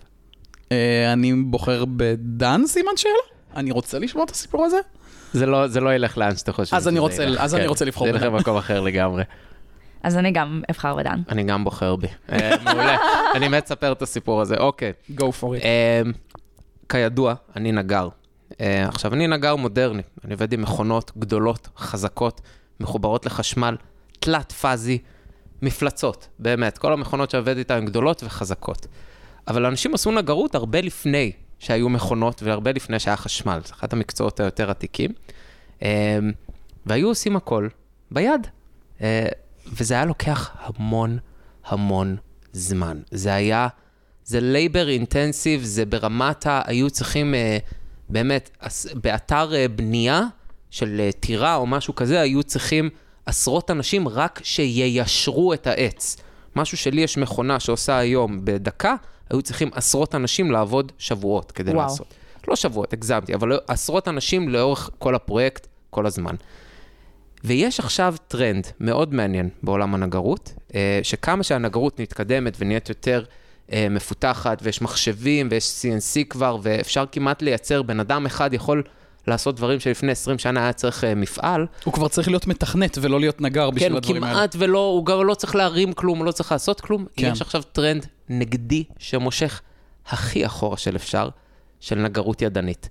אני 1.12 1.32
בוחר 1.46 1.84
בדן 1.96 2.60
סימן 2.66 2.93
שאלה? 2.96 3.12
אני 3.56 3.70
רוצה 3.70 3.99
לשמוע 3.99 4.25
את 4.25 4.31
הסיפור 4.31 4.64
הזה? 4.64 4.76
זה 5.32 5.46
לא, 5.46 5.69
זה 5.69 5.81
לא 5.81 5.94
ילך 5.94 6.19
לאן 6.19 6.37
שאתה 6.37 6.52
חושב. 6.52 6.76
אז 6.76 6.88
אני 6.88 6.99
רוצה- 6.99 7.22
ילך. 7.22 7.40
אז 7.40 7.55
אני 7.55 7.62
כן, 7.62 7.69
רוצה 7.69 7.84
לבחור 7.84 8.06
זה 8.06 8.10
ילך 8.10 8.22
בדן. 8.22 8.32
למקום 8.32 8.56
אחר 8.56 8.81
לגמרי. 8.81 9.22
אז 10.02 10.16
אני 10.16 10.30
גם 10.30 10.62
אבחר 10.70 10.94
בדן. 10.94 11.22
אני 11.28 11.42
גם 11.42 11.64
בוחר 11.64 11.96
בי. 11.96 12.06
אה, 12.32 12.50
מעולה. 12.64 12.96
אני 13.36 13.48
מת 13.48 13.64
לספר 13.64 13.92
את 13.92 14.02
הסיפור 14.02 14.40
הזה. 14.40 14.56
אוקיי. 14.56 14.92
go 15.16 15.22
for 15.40 15.44
it. 15.44 15.64
אה, 15.64 16.02
כידוע, 16.88 17.34
אני 17.56 17.72
נגר. 17.72 18.08
אה, 18.60 18.88
עכשיו, 18.88 19.14
אני 19.14 19.26
נגר 19.26 19.56
מודרני. 19.56 20.02
אני 20.24 20.32
עובד 20.32 20.52
עם 20.52 20.62
מכונות 20.62 21.12
גדולות, 21.18 21.68
חזקות, 21.76 22.40
מחוברות 22.80 23.26
לחשמל, 23.26 23.76
תלת 24.20 24.52
פאזי, 24.52 24.98
מפלצות, 25.62 26.28
באמת. 26.38 26.78
כל 26.78 26.93
המכונות 26.93 27.31
שעובד 27.31 27.56
איתן 27.56 27.74
הן 27.74 27.86
גדולות 27.86 28.22
וחזקות. 28.24 28.86
אבל 29.48 29.67
אנשים 29.67 29.94
עשו 29.94 30.10
נגרות 30.10 30.55
הרבה 30.55 30.81
לפני 30.81 31.32
שהיו 31.58 31.88
מכונות 31.88 32.43
והרבה 32.43 32.72
לפני 32.72 32.98
שהיה 32.98 33.17
חשמל. 33.17 33.60
זה 33.64 33.74
אחד 33.74 33.93
המקצועות 33.93 34.40
היותר 34.40 34.70
עתיקים. 34.70 35.10
והיו 36.86 37.08
עושים 37.08 37.36
הכל 37.36 37.69
ביד. 38.10 38.46
וזה 39.72 39.94
היה 39.94 40.05
לוקח 40.05 40.51
המון 40.60 41.19
המון 41.67 42.17
זמן. 42.53 43.01
זה 43.10 43.34
היה, 43.34 43.69
זה 44.25 44.41
labor 44.41 44.88
intensive, 44.88 45.62
זה 45.65 45.87
ברמת 45.87 46.46
ה... 46.46 46.63
היו 46.67 46.91
צריכים 46.91 47.34
אה, 47.34 47.58
באמת, 48.08 48.51
באתר 48.94 49.55
אה, 49.55 49.69
בנייה 49.69 50.22
של 50.70 51.01
אה, 51.01 51.13
טירה 51.20 51.56
או 51.56 51.67
משהו 51.67 51.94
כזה, 51.94 52.20
היו 52.20 52.43
צריכים 52.43 52.91
עשרות 53.27 53.70
אנשים 53.70 54.08
רק 54.08 54.41
שיישרו 54.43 55.55
את 55.55 55.67
העץ. 55.67 56.17
משהו 56.56 56.77
שלי 56.77 57.01
יש 57.01 57.19
מכונה 57.19 57.60
שעושה 57.60 57.98
היום 57.98 58.44
בדקה, 58.44 58.94
היו 59.31 59.43
צריכים 59.43 59.70
עשרות 59.75 60.15
אנשים 60.15 60.51
לעבוד 60.51 60.93
שבועות 60.98 61.53
כדי 61.53 61.70
וואו. 61.70 61.82
לעשות. 61.82 62.15
לא 62.48 62.56
שבועות, 62.56 62.93
הגזמתי, 62.93 63.34
אבל 63.34 63.58
עשרות 63.69 64.08
אנשים 64.08 64.48
לאורך 64.48 64.91
כל 64.98 65.15
הפרויקט, 65.15 65.67
כל 65.91 66.06
הזמן. 66.06 66.34
ויש 67.48 67.81
עכשיו 67.81 68.14
טרנד 68.28 68.67
מאוד 68.81 69.14
מעניין 69.14 69.48
בעולם 69.62 69.94
הנגרות, 69.94 70.52
אה, 70.74 71.00
שכמה 71.02 71.43
שהנגרות 71.43 72.00
מתקדמת 72.00 72.56
ונהיית 72.58 72.88
יותר 72.88 73.24
אה, 73.72 73.86
מפותחת, 73.90 74.58
ויש 74.62 74.82
מחשבים 74.82 75.48
ויש 75.50 75.64
CNC 75.82 76.24
כבר, 76.31 76.58
ואפשר 76.62 77.05
כמעט 77.12 77.43
לייצר, 77.43 77.82
בן 77.82 78.00
אדם 78.00 78.26
אחד 78.26 78.55
יכול 78.55 78.82
לעשות 79.26 79.56
דברים 79.56 79.81
שלפני 79.81 80.12
20 80.12 80.38
שנה 80.38 80.60
היה 80.60 80.72
צריך 80.72 81.05
אה, 81.05 81.14
מפעל, 81.14 81.67
הוא 81.84 81.94
כבר 81.94 82.08
צריך 82.08 82.28
להיות 82.28 82.46
מתכנת 82.46 82.98
ולא 83.00 83.20
להיות 83.20 83.40
נגר 83.40 83.70
כן, 83.70 83.76
בשביל 83.76 83.93
הוא 83.93 83.98
הדברים 83.98 84.24
האלה. 84.24 84.34
כמעט 84.34 84.56
ולא, 84.58 84.86
הוא 84.86 85.06
גם 85.06 85.26
לא 85.26 85.34
צריך 85.34 85.56
להרים 85.56 85.93
כלום, 85.93 86.19
הוא 86.19 86.26
לא 86.26 86.32
צריך 86.32 86.52
לעשות 86.52 86.81
כלום. 86.81 87.06
כן. 87.17 87.31
יש 87.32 87.43
עכשיו 87.43 87.62
טרנד 87.62 88.06
נגדי 88.28 88.84
שמושך 88.98 89.60
הכי 90.06 90.46
אחורה 90.46 90.76
של 90.76 90.96
אפשר, 90.96 91.28
של 91.81 91.98
נגרות 91.98 92.43
ידנית. 92.43 92.88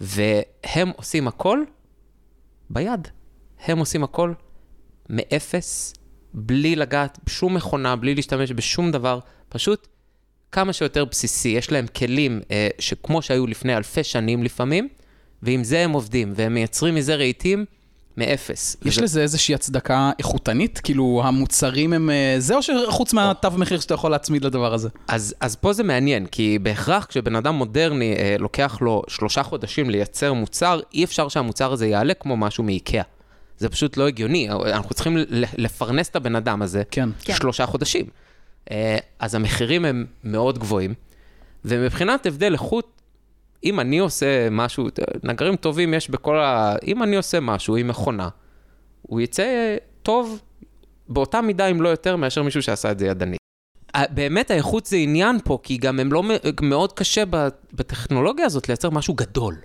והם 0.00 0.92
עושים 0.96 1.28
הכל 1.28 1.58
ביד. 2.70 3.08
הם 3.66 3.78
עושים 3.78 4.04
הכל 4.04 4.32
מאפס, 5.10 5.94
בלי 6.34 6.76
לגעת 6.76 7.18
בשום 7.26 7.54
מכונה, 7.54 7.96
בלי 7.96 8.14
להשתמש 8.14 8.52
בשום 8.52 8.90
דבר, 8.90 9.18
פשוט 9.48 9.86
כמה 10.52 10.72
שיותר 10.72 11.04
בסיסי. 11.04 11.48
יש 11.48 11.72
להם 11.72 11.86
כלים 11.86 12.40
אה, 12.50 12.68
שכמו 12.78 13.22
שהיו 13.22 13.46
לפני 13.46 13.76
אלפי 13.76 14.04
שנים 14.04 14.42
לפעמים, 14.42 14.88
ועם 15.42 15.64
זה 15.64 15.80
הם 15.80 15.92
עובדים, 15.92 16.32
והם 16.36 16.54
מייצרים 16.54 16.94
מזה 16.94 17.14
רהיטים 17.14 17.64
מאפס. 18.16 18.76
יש 18.84 18.94
וזה- 18.96 19.04
לזה 19.04 19.22
איזושהי 19.22 19.54
הצדקה 19.54 20.10
איכותנית? 20.18 20.80
כאילו, 20.84 21.22
המוצרים 21.24 21.92
הם 21.92 22.10
אה, 22.10 22.34
זה, 22.38 22.54
או 22.56 22.62
שחוץ 22.62 23.12
מהתו 23.12 23.50
מחיר 23.50 23.80
שאתה 23.80 23.94
יכול 23.94 24.10
להצמיד 24.10 24.44
לדבר 24.44 24.74
הזה? 24.74 24.88
אז, 25.08 25.34
אז 25.40 25.56
פה 25.56 25.72
זה 25.72 25.82
מעניין, 25.82 26.26
כי 26.26 26.58
בהכרח 26.62 27.04
כשבן 27.04 27.36
אדם 27.36 27.54
מודרני 27.54 28.14
אה, 28.16 28.36
לוקח 28.38 28.78
לו 28.80 29.02
שלושה 29.08 29.42
חודשים 29.42 29.90
לייצר 29.90 30.32
מוצר, 30.32 30.80
אי 30.94 31.04
אפשר 31.04 31.28
שהמוצר 31.28 31.72
הזה 31.72 31.86
יעלה 31.86 32.14
כמו 32.14 32.36
משהו 32.36 32.64
מאיקאה. 32.64 33.02
זה 33.58 33.68
פשוט 33.68 33.96
לא 33.96 34.08
הגיוני, 34.08 34.48
אנחנו 34.50 34.94
צריכים 34.94 35.16
לפרנס 35.56 36.08
את 36.08 36.16
הבן 36.16 36.36
אדם 36.36 36.62
הזה 36.62 36.82
כן. 36.90 37.08
כן. 37.20 37.34
שלושה 37.34 37.66
חודשים. 37.66 38.06
אה, 38.70 38.98
אז 39.18 39.34
המחירים 39.34 39.84
הם 39.84 40.06
מאוד 40.24 40.58
גבוהים, 40.58 40.94
ומבחינת 41.64 42.26
הבדל 42.26 42.52
איכות, 42.52 43.00
אם 43.64 43.80
אני 43.80 43.98
עושה 43.98 44.48
משהו, 44.50 44.88
נגרים 45.22 45.56
טובים 45.56 45.94
יש 45.94 46.10
בכל 46.10 46.38
ה... 46.38 46.74
אם 46.86 47.02
אני 47.02 47.16
עושה 47.16 47.40
משהו 47.40 47.76
עם 47.76 47.88
מכונה, 47.88 48.28
הוא 49.02 49.20
יצא 49.20 49.76
טוב 50.02 50.40
באותה 51.08 51.40
מידה, 51.40 51.66
אם 51.66 51.82
לא 51.82 51.88
יותר, 51.88 52.16
מאשר 52.16 52.42
מישהו 52.42 52.62
שעשה 52.62 52.90
את 52.90 52.98
זה 52.98 53.06
ידנית. 53.06 53.38
ה- 53.94 54.06
באמת 54.14 54.50
האיכות 54.50 54.86
זה 54.86 54.96
עניין 54.96 55.38
פה, 55.44 55.58
כי 55.62 55.76
גם 55.76 56.00
הם 56.00 56.12
לא, 56.12 56.22
מאוד 56.62 56.92
קשה 56.92 57.24
ב- 57.30 57.48
בטכנולוגיה 57.72 58.46
הזאת 58.46 58.68
לייצר 58.68 58.90
משהו 58.90 59.14
גדול. 59.14 59.56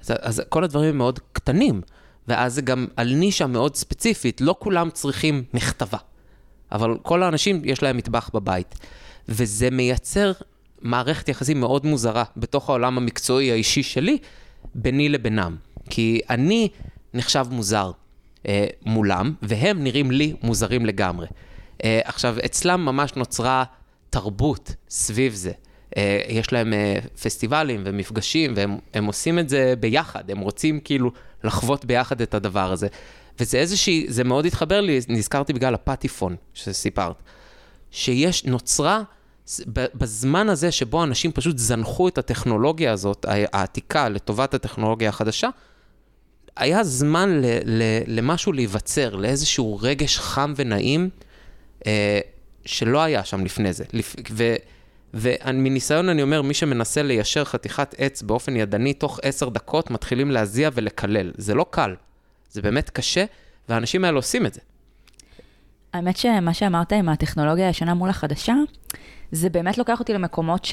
אז, 0.00 0.12
אז 0.20 0.42
כל 0.48 0.64
הדברים 0.64 0.88
הם 0.90 0.98
מאוד 0.98 1.18
קטנים, 1.32 1.80
ואז 2.28 2.54
זה 2.54 2.62
גם 2.62 2.86
על 2.96 3.14
נישה 3.14 3.46
מאוד 3.46 3.76
ספציפית, 3.76 4.40
לא 4.40 4.54
כולם 4.58 4.90
צריכים 4.90 5.44
מכתבה. 5.54 5.98
אבל 6.72 6.98
כל 7.02 7.22
האנשים 7.22 7.62
יש 7.64 7.82
להם 7.82 7.96
מטבח 7.96 8.30
בבית. 8.34 8.74
וזה 9.28 9.70
מייצר 9.70 10.32
מערכת 10.80 11.28
יחסים 11.28 11.60
מאוד 11.60 11.86
מוזרה 11.86 12.24
בתוך 12.36 12.68
העולם 12.68 12.98
המקצועי 12.98 13.52
האישי 13.52 13.82
שלי, 13.82 14.18
ביני 14.74 15.08
לבינם. 15.08 15.56
כי 15.90 16.20
אני 16.30 16.68
נחשב 17.14 17.46
מוזר 17.50 17.90
אה, 18.48 18.66
מולם, 18.86 19.34
והם 19.42 19.84
נראים 19.84 20.10
לי 20.10 20.34
מוזרים 20.42 20.86
לגמרי. 20.86 21.26
אה, 21.84 22.00
עכשיו, 22.04 22.36
אצלם 22.44 22.84
ממש 22.84 23.12
נוצרה 23.16 23.64
תרבות 24.10 24.74
סביב 24.88 25.34
זה. 25.34 25.52
אה, 25.96 26.20
יש 26.28 26.52
להם 26.52 26.72
אה, 26.72 26.98
פסטיבלים 27.22 27.82
ומפגשים, 27.84 28.52
והם 28.56 28.78
הם 28.94 29.04
עושים 29.04 29.38
את 29.38 29.48
זה 29.48 29.74
ביחד, 29.80 30.30
הם 30.30 30.38
רוצים 30.38 30.80
כאילו 30.80 31.10
לחוות 31.44 31.84
ביחד 31.84 32.20
את 32.20 32.34
הדבר 32.34 32.72
הזה. 32.72 32.88
וזה 33.40 33.58
איזושהי, 33.58 34.06
זה 34.08 34.24
מאוד 34.24 34.46
התחבר 34.46 34.80
לי, 34.80 35.00
נזכרתי 35.08 35.52
בגלל 35.52 35.74
הפטיפון 35.74 36.36
שסיפרת, 36.54 37.16
שיש, 37.90 38.44
נוצרה 38.44 39.02
בזמן 39.68 40.48
הזה 40.48 40.72
שבו 40.72 41.04
אנשים 41.04 41.32
פשוט 41.32 41.58
זנחו 41.58 42.08
את 42.08 42.18
הטכנולוגיה 42.18 42.92
הזאת, 42.92 43.26
העתיקה, 43.28 44.08
לטובת 44.08 44.54
הטכנולוגיה 44.54 45.08
החדשה, 45.08 45.48
היה 46.56 46.84
זמן 46.84 47.30
ל, 47.30 47.44
ל, 47.64 47.82
למשהו 48.06 48.52
להיווצר, 48.52 49.16
לאיזשהו 49.16 49.78
רגש 49.82 50.18
חם 50.18 50.52
ונעים, 50.56 51.10
אה, 51.86 52.20
שלא 52.64 53.02
היה 53.02 53.24
שם 53.24 53.44
לפני 53.44 53.72
זה. 53.72 53.84
לפ, 53.92 54.16
ו, 54.30 54.54
ומניסיון 55.14 56.08
אני 56.08 56.22
אומר, 56.22 56.42
מי 56.42 56.54
שמנסה 56.54 57.02
ליישר 57.02 57.44
חתיכת 57.44 57.94
עץ 57.98 58.22
באופן 58.22 58.56
ידני, 58.56 58.92
תוך 58.94 59.20
עשר 59.22 59.48
דקות 59.48 59.90
מתחילים 59.90 60.30
להזיע 60.30 60.70
ולקלל. 60.74 61.30
זה 61.36 61.54
לא 61.54 61.66
קל, 61.70 61.94
זה 62.50 62.62
באמת 62.62 62.90
קשה, 62.90 63.24
והאנשים 63.68 64.04
האלה 64.04 64.16
עושים 64.16 64.46
את 64.46 64.54
זה. 64.54 64.60
האמת 65.92 66.16
שמה 66.16 66.54
שאמרת 66.54 66.92
עם 66.92 67.08
הטכנולוגיה 67.08 67.66
הישנה 67.66 67.94
מול 67.94 68.08
החדשה, 68.08 68.54
זה 69.32 69.48
באמת 69.50 69.78
לוקח 69.78 70.00
אותי 70.00 70.12
למקומות 70.14 70.68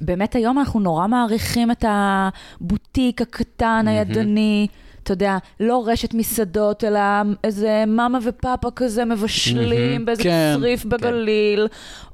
שבאמת 0.00 0.34
היום 0.34 0.58
אנחנו 0.58 0.80
נורא 0.80 1.06
מעריכים 1.06 1.70
את 1.70 1.84
הבוטיק 1.88 3.22
הקטן, 3.22 3.84
הידני. 3.88 4.66
אתה 5.02 5.12
יודע, 5.12 5.38
לא 5.60 5.84
רשת 5.86 6.14
מסעדות, 6.14 6.84
אלא 6.84 7.00
איזה 7.44 7.84
מאמה 7.86 8.18
ופאפה 8.24 8.68
כזה 8.76 9.04
מבשלים 9.04 10.04
באיזה 10.04 10.22
כן, 10.22 10.56
צריף 10.60 10.84
בגליל, 10.84 11.68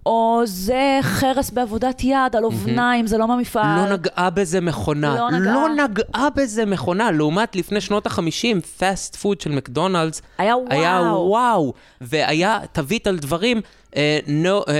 או 0.06 0.42
זה 0.44 0.98
חרס 1.02 1.50
בעבודת 1.50 2.04
יד 2.04 2.36
על 2.36 2.44
אובניים, 2.44 3.06
זה 3.06 3.18
לא 3.18 3.28
מהמפעל. 3.28 3.76
לא 3.88 3.92
נגעה 3.92 4.30
בזה 4.30 4.60
מכונה. 4.60 5.14
לא 5.18 5.30
נגעה. 5.30 5.54
לא 5.54 5.84
נגעה 5.84 6.28
בזה 6.36 6.66
מכונה. 6.66 7.10
לעומת 7.10 7.56
לפני 7.56 7.80
שנות 7.80 8.06
ה-50, 8.06 8.60
fast 8.78 9.16
food 9.16 9.40
של 9.40 9.52
מקדונלדס, 9.52 10.22
היה 10.38 10.56
וואו. 10.56 10.66
היה 10.70 11.00
וואו. 11.16 11.72
והיה 12.00 12.58
תווית 12.72 13.06
על 13.06 13.18
דברים, 13.18 13.60
uh, 13.90 13.92
no, 14.26 14.64
uh, 14.66 14.70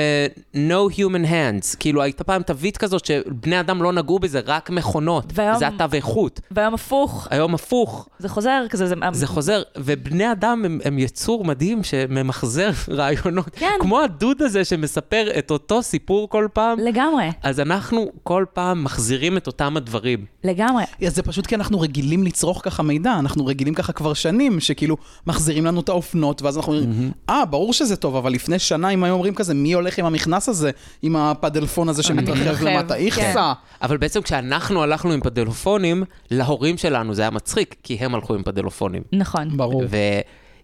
no 0.55 0.95
human 0.97 1.27
hands. 1.31 1.77
כאילו, 1.79 2.03
הייתה 2.03 2.25
פעם 2.25 2.43
תווית 2.43 2.77
כזאת 2.77 3.05
שבני 3.07 3.61
אדם 3.61 3.83
לא 3.83 3.93
נגעו 3.93 4.19
בזה, 4.19 4.41
רק 4.47 4.71
מכונות. 4.71 5.25
והיום- 5.35 5.59
זה 5.59 5.67
התו 5.69 5.85
איכות. 5.93 6.41
והיום 6.50 6.75
הפוך, 6.75 7.29
היום 7.31 7.55
הפוך. 7.55 8.09
זה 8.19 8.29
חוזר 8.29 8.65
כזה, 8.71 8.87
זה... 8.87 8.95
זה 9.12 9.27
חוזר, 9.27 9.62
ובני 9.77 10.33
אדם 10.33 10.62
הם, 10.65 10.81
הם 10.85 10.99
יצור 10.99 11.45
מדהים 11.45 11.83
שממחזר 11.85 12.71
רעיונות. 12.99 13.50
כן. 13.53 13.75
כמו 13.81 14.00
הדוד 14.00 14.43
הזה 14.43 14.65
שמספר 14.65 15.20
את 15.39 15.50
אותו 15.50 15.83
סיפור 15.83 16.29
כל 16.29 16.49
פעם. 16.53 16.79
לגמרי, 16.79 17.31
אז 17.43 17.61
אנחנו 17.61 18.12
כל 18.23 18.45
פעם 18.53 18.85
מחזירים 18.85 19.37
את 19.37 19.47
אותם 19.47 19.77
הדברים. 19.77 20.25
לגמרי. 20.45 20.85
אז 21.07 21.15
זה 21.15 21.23
פשוט 21.23 21.47
כי 21.47 21.55
אנחנו 21.55 21.81
רגילים 21.81 22.25
לצרוך 22.25 22.61
ככה 22.65 22.83
מידע, 22.83 23.19
אנחנו 23.19 23.47
רגילים 23.47 23.75
ככה 23.75 23.93
כבר 23.93 24.15
שנים, 24.15 24.61
שכאילו 24.61 24.97
מחזירים 25.27 25.67
לנו 25.67 25.81
את 25.81 25.89
האופנות, 25.89 26.43
ואז 26.43 26.57
אנחנו 26.57 26.73
אומרים, 26.73 27.12
אה, 27.31 27.45
ברור 27.45 27.73
שזה 27.73 27.97
טוב, 27.97 28.17
אבל 28.17 28.33
לפני 28.33 28.59
שנה, 28.59 28.91
אם 28.91 29.05
היו 29.05 29.15
אומרים 29.15 29.35
כזה, 29.35 29.55
מי 29.55 29.73
הולך 29.73 29.99
עם 29.99 30.05
המכנס 30.05 30.49
הזה, 30.49 30.71
עם 31.03 31.17
הפדלפון 31.17 31.89
הזה 31.89 32.03
שמתרחב 32.03 32.41
מתרחב, 32.41 32.65
למטה? 32.65 32.95
כן. 32.95 33.00
איכסה. 33.00 33.53
אבל 33.83 33.97
בעצם 33.97 34.23
כשאנחנו 34.23 34.83
הלכנו 34.83 35.12
עם 35.12 35.21
פדלופונים, 35.21 36.05
להורים 36.31 36.77
שלנו 36.77 37.15
זה 37.15 37.23
היה 37.23 37.31
מצחיק, 37.31 37.75
כי 37.83 37.95
הם 37.95 38.15
הלכו 38.15 38.35
עם 38.35 38.43
פדלופונים. 38.43 39.03
נכון. 39.12 39.57
ברור. 39.57 39.83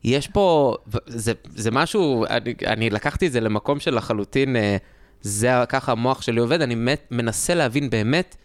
ויש 0.04 0.28
פה, 0.28 0.74
זה, 1.06 1.32
זה 1.54 1.70
משהו, 1.70 2.24
אני, 2.30 2.54
אני 2.66 2.90
לקחתי 2.90 3.26
את 3.26 3.32
זה 3.32 3.40
למקום 3.40 3.80
של 3.80 3.94
לחלוטין, 3.94 4.56
אה, 4.56 4.76
זה 5.22 5.50
ככה 5.68 5.92
המוח 5.92 6.22
שלי 6.22 6.40
עובד, 6.40 6.62
אני 6.62 6.74
מת, 6.74 7.06
מנסה 7.10 7.54
להבין 7.54 7.90
באמת 7.90 8.36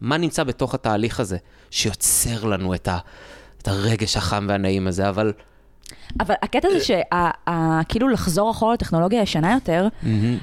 מה 0.00 0.16
נמצא 0.16 0.44
בתוך 0.44 0.74
התהליך 0.74 1.20
הזה, 1.20 1.36
שיוצר 1.70 2.44
לנו 2.44 2.74
את, 2.74 2.88
ה, 2.88 2.98
את 3.62 3.68
הרגש 3.68 4.16
החם 4.16 4.46
והנעים 4.48 4.86
הזה, 4.86 5.08
אבל... 5.08 5.32
אבל 6.20 6.34
הקטע 6.42 6.68
זה 6.70 6.84
שכאילו 6.84 8.08
לחזור 8.08 8.50
אחורה 8.50 8.74
לטכנולוגיה 8.74 9.20
הישנה 9.20 9.52
יותר, 9.54 9.88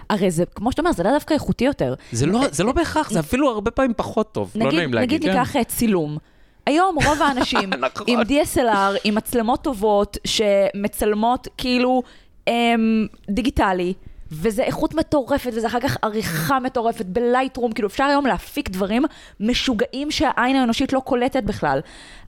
הרי 0.09 0.31
זה, 0.31 0.43
כמו 0.55 0.71
שאתה 0.71 0.81
אומר, 0.81 0.91
זה 0.91 1.03
לא 1.03 1.11
דווקא 1.11 1.33
איכותי 1.33 1.63
יותר. 1.63 1.93
זה 2.11 2.25
לא, 2.25 2.41
לא 2.63 2.71
בהכרח, 2.71 3.09
זה 3.09 3.19
אפילו 3.19 3.49
הרבה 3.49 3.71
פעמים 3.71 3.93
פחות 3.97 4.31
טוב, 4.31 4.51
לא 4.55 4.71
נעים 4.71 4.93
להגיד. 4.93 5.19
נגיד 5.19 5.31
כן. 5.31 5.37
ניקח 5.37 5.55
אה, 5.55 5.63
צילום. 5.63 6.17
היום 6.65 6.95
רוב 7.05 7.21
האנשים 7.21 7.69
נכון. 7.79 8.05
עם 8.07 8.19
DSLR, 8.21 8.99
עם 9.03 9.15
מצלמות 9.15 9.61
טובות, 9.63 10.17
שמצלמות 10.27 11.47
כאילו 11.57 12.03
אמ, 12.47 13.07
דיגיטלי, 13.29 13.93
וזה 14.31 14.63
איכות 14.63 14.93
מטורפת, 14.93 15.51
וזה 15.53 15.67
אחר 15.67 15.79
כך 15.79 15.97
עריכה 16.01 16.59
מטורפת 16.59 17.05
בלייטרום, 17.05 17.71
כאילו 17.71 17.87
אפשר 17.87 18.03
היום 18.03 18.25
להפיק 18.25 18.69
דברים 18.69 19.03
משוגעים 19.39 20.11
שהעין 20.11 20.55
האנושית 20.55 20.93
לא 20.93 20.99
קולטת 20.99 21.43
בכלל. 21.43 21.79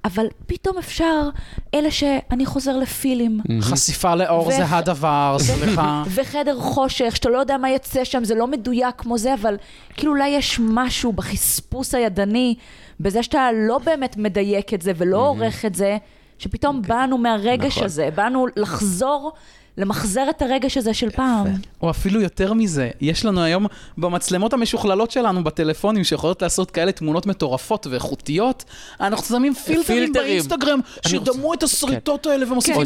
אבל 0.05 0.27
פתאום 0.47 0.77
אפשר, 0.77 1.29
אלה 1.73 1.91
שאני 1.91 2.45
חוזר 2.45 2.77
לפילים. 2.77 3.39
חשיפה 3.61 4.15
לאור 4.15 4.51
זה 4.51 4.65
הדבר, 4.65 5.37
סליחה. 5.39 6.03
וחדר 6.15 6.59
חושך, 6.59 7.15
שאתה 7.15 7.29
לא 7.29 7.37
יודע 7.37 7.57
מה 7.57 7.69
יצא 7.69 8.03
שם, 8.03 8.23
זה 8.23 8.35
לא 8.35 8.47
מדויק 8.47 8.95
כמו 8.97 9.17
זה, 9.17 9.33
אבל 9.33 9.55
כאילו 9.93 10.11
אולי 10.11 10.29
יש 10.29 10.59
משהו 10.63 11.13
בחספוס 11.13 11.95
הידני, 11.95 12.55
בזה 12.99 13.23
שאתה 13.23 13.49
לא 13.67 13.77
באמת 13.77 14.17
מדייק 14.17 14.73
את 14.73 14.81
זה 14.81 14.91
ולא 14.97 15.17
עורך 15.17 15.65
את 15.65 15.75
זה, 15.75 15.97
שפתאום 16.39 16.81
באנו 16.81 17.17
מהרגש 17.17 17.71
נכון. 17.71 17.83
הזה, 17.83 18.09
באנו 18.15 18.45
לחזור, 18.55 19.31
למחזר 19.77 20.29
את 20.29 20.41
הרגש 20.41 20.77
הזה 20.77 20.93
של 20.93 21.09
פעם. 21.09 21.45
או 21.81 21.89
אפילו 21.89 22.21
יותר 22.21 22.53
מזה, 22.53 22.89
יש 23.01 23.25
לנו 23.25 23.41
היום 23.41 23.65
במצלמות 23.97 24.53
המשוכללות 24.53 25.11
שלנו 25.11 25.43
בטלפונים 25.43 26.03
שיכולות 26.03 26.41
לעשות 26.41 26.71
כאלה 26.71 26.91
תמונות 26.91 27.25
מטורפות 27.25 27.87
ואיכותיות, 27.87 28.63
אנחנו 29.01 29.25
שמים 29.25 29.53
פילטרים 29.53 29.83
פילטרים. 29.83 30.27
באינסטגרם, 30.27 30.79
אני 31.05 31.11
שידמו 31.11 31.53
את 31.53 31.63
השריטות 31.63 32.25
האלה 32.25 32.51
ומוסיפים 32.51 32.81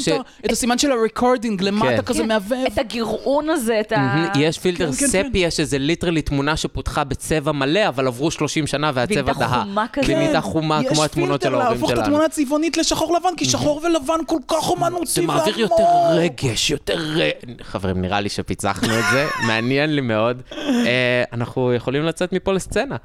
את 0.45 0.51
הסימן 0.51 0.77
של 0.77 0.91
ה 0.91 0.99
recording 0.99 1.62
למטה 1.62 1.95
כן. 1.95 2.01
כזה 2.01 2.21
כן, 2.21 2.27
מהבהב. 2.27 2.65
את 2.67 2.77
הגרעון 2.77 3.50
הזה, 3.50 3.79
את 3.79 3.91
ה... 3.91 4.31
יש 4.36 4.60
פילטר 4.60 4.91
כן, 4.91 4.98
כן, 4.98 5.05
כן. 5.05 5.29
ספיה, 5.29 5.51
שזה 5.51 5.77
literally 5.77 6.21
תמונה 6.21 6.57
שפותחה 6.57 7.03
בצבע 7.03 7.51
מלא, 7.51 7.88
אבל 7.88 8.07
עברו 8.07 8.31
30 8.31 8.67
שנה 8.67 8.91
והצבע 8.93 9.13
והיא 9.15 9.24
נהייתה 9.24 9.39
דהה. 9.39 9.63
חומה 9.63 9.86
כזה. 9.93 10.07
והיא 10.07 10.17
נהייתה 10.17 10.41
חומה 10.41 10.81
יש 10.81 10.88
כמו 10.89 11.03
התמונות 11.03 11.41
של 11.41 11.50
פילטר 11.50 11.62
ההורים 11.62 11.81
להפוך 11.81 11.89
את 11.89 11.95
שלנו. 11.95 12.07
התמונה 12.07 12.25
הצבעונית 12.25 12.77
לשחור 12.77 13.17
לבן, 13.17 13.36
כי 13.38 13.45
שחור 13.45 13.81
ולבן 13.83 14.19
כל 14.25 14.39
כך 14.48 14.69
אומנותי 14.69 15.05
זה 15.05 15.21
מעביר 15.21 15.60
יותר 15.60 15.83
רגש, 16.13 16.71
יותר... 16.81 17.00
ר- 17.19 17.29
חברים, 17.63 18.01
נראה 18.01 18.21
לי 18.21 18.29
שפיצחנו 18.29 19.00
את 19.00 19.03
זה, 19.11 19.27
מעניין 19.47 19.95
לי 19.95 20.01
מאוד. 20.01 20.41
אה, 20.57 21.23
אנחנו 21.33 21.73
יכולים 21.73 22.03
לצאת 22.03 22.33
מפה 22.33 22.53
לסצנה. 22.53 22.95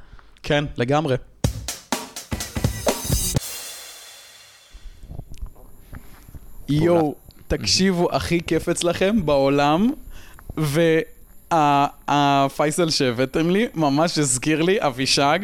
כן, 0.42 0.64
לגמרי. 0.76 1.16
יואו, 6.68 7.14
תקשיבו, 7.48 8.08
הכי 8.12 8.40
כיף 8.46 8.68
אצלכם 8.68 9.26
בעולם, 9.26 9.90
והפייסל 11.50 12.90
שהבאתם 12.90 13.50
לי 13.50 13.66
ממש 13.74 14.18
הזכיר 14.18 14.62
לי, 14.62 14.76
אבישג, 14.80 15.38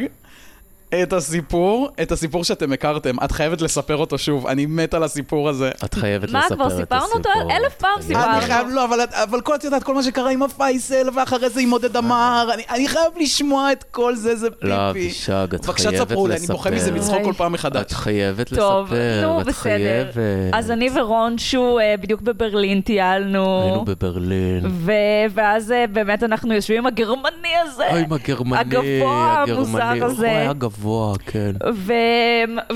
את 1.03 1.13
הסיפור, 1.13 1.89
את 2.01 2.11
הסיפור 2.11 2.43
שאתם 2.43 2.71
הכרתם. 2.71 3.15
את 3.23 3.31
חייבת 3.31 3.61
לספר 3.61 3.97
אותו 3.97 4.17
שוב, 4.17 4.47
אני 4.47 4.65
מת 4.65 4.93
על 4.93 5.03
הסיפור 5.03 5.49
הזה. 5.49 5.71
את 5.85 5.93
חייבת 5.93 6.29
מה, 6.31 6.39
לספר 6.39 6.53
את 6.53 6.57
כבר 6.57 6.65
הסיפור. 6.65 6.81
סיפרנו 6.99 7.13
אותו 7.13 7.29
אלף 7.51 7.75
פעם 7.75 8.01
סיפרנו. 8.01 8.31
אני 8.37 8.41
חייב, 8.41 8.67
לא, 8.71 8.85
אבל, 9.23 9.41
כל 9.41 9.55
את 9.55 9.63
יודעת, 9.63 9.83
כל 9.83 9.93
מה 9.93 10.03
שקרה 10.03 10.31
עם 10.31 10.43
הפייסל, 10.43 11.07
ואחרי 11.15 11.49
זה 11.49 11.59
עם 11.61 11.71
עודד 11.71 11.97
אמר, 11.97 12.47
אני, 12.53 12.63
אני 12.69 12.87
חייב 12.87 13.11
לשמוע 13.19 13.71
את 13.71 13.83
כל 13.91 14.15
זה, 14.15 14.35
זה 14.35 14.49
פיפי. 14.49 14.67
לא, 14.67 14.89
אבישג, 14.89 15.47
את 15.55 15.65
בבקשה 15.65 15.89
חייבת 15.89 16.07
תספרו 16.07 16.27
לי, 16.27 16.35
אני 16.37 16.47
בוכה 16.47 16.71
מזה 16.71 16.91
לספר. 16.91 16.99
מצחוק 17.13 17.23
כל. 17.23 17.33
פעם 17.37 17.51
מחדש. 17.51 17.81
את 17.81 17.91
חייבת 17.91 18.53
טוב, 18.53 18.85
לספר, 18.85 19.21
נו, 19.23 19.41
את 19.41 19.45
בסדר. 19.45 19.53
חייבת. 19.61 20.13
אז 20.53 20.71
אני 20.71 20.89
ורון 20.95 21.37
שו 21.37 21.79
אה, 21.79 21.95
בדיוק 22.01 22.21
בברלין 22.21 22.81
טיילנו. 22.81 23.61
היינו 23.61 23.85
בברלין. 23.85 24.65
ו- 24.69 24.91
ואז 25.33 25.71
אה, 25.71 25.85
באמת 25.93 26.23
אנחנו 26.23 26.53
יושבים 26.53 26.77
עם 26.77 26.85
הגרמני 26.85 27.27
הזה. 27.63 27.83
אוי, 27.91 27.99
עם 28.03 28.13
הגרמני, 28.13 28.59
הגבוה, 28.59 29.43
המוזר. 29.47 30.05
הזה. 30.05 30.27
הוא 30.31 30.37
היה 30.37 30.53
גבוה, 30.53 30.82
כן. 31.25 31.51
ו- 31.73 31.93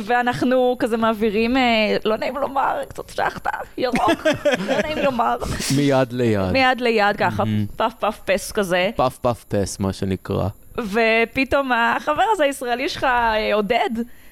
ואנחנו 0.05 0.75
כזה 0.79 0.97
מעבירים, 0.97 1.57
אה, 1.57 1.97
לא 2.05 2.17
נעים 2.17 2.37
לומר, 2.37 2.79
קצת 2.89 3.09
שחטה, 3.09 3.49
ירוק, 3.77 4.25
לא 4.67 4.81
נעים 4.81 4.97
לומר, 4.97 5.37
מיד 5.77 6.11
ליד. 6.13 6.51
מיד 6.51 6.81
ליד 6.81 7.15
ככה, 7.17 7.43
פף 7.75 7.93
פף 7.99 8.19
פס 8.25 8.51
כזה, 8.51 8.89
פף 8.95 9.17
פף 9.21 9.45
פס, 9.47 9.79
מה 9.79 9.93
שנקרא. 9.93 10.47
ופתאום 10.77 11.71
החבר 11.71 12.23
הזה 12.33 12.43
הישראלי 12.43 12.89
שלך, 12.89 13.03
אה, 13.03 13.53
עודד, 13.53 13.89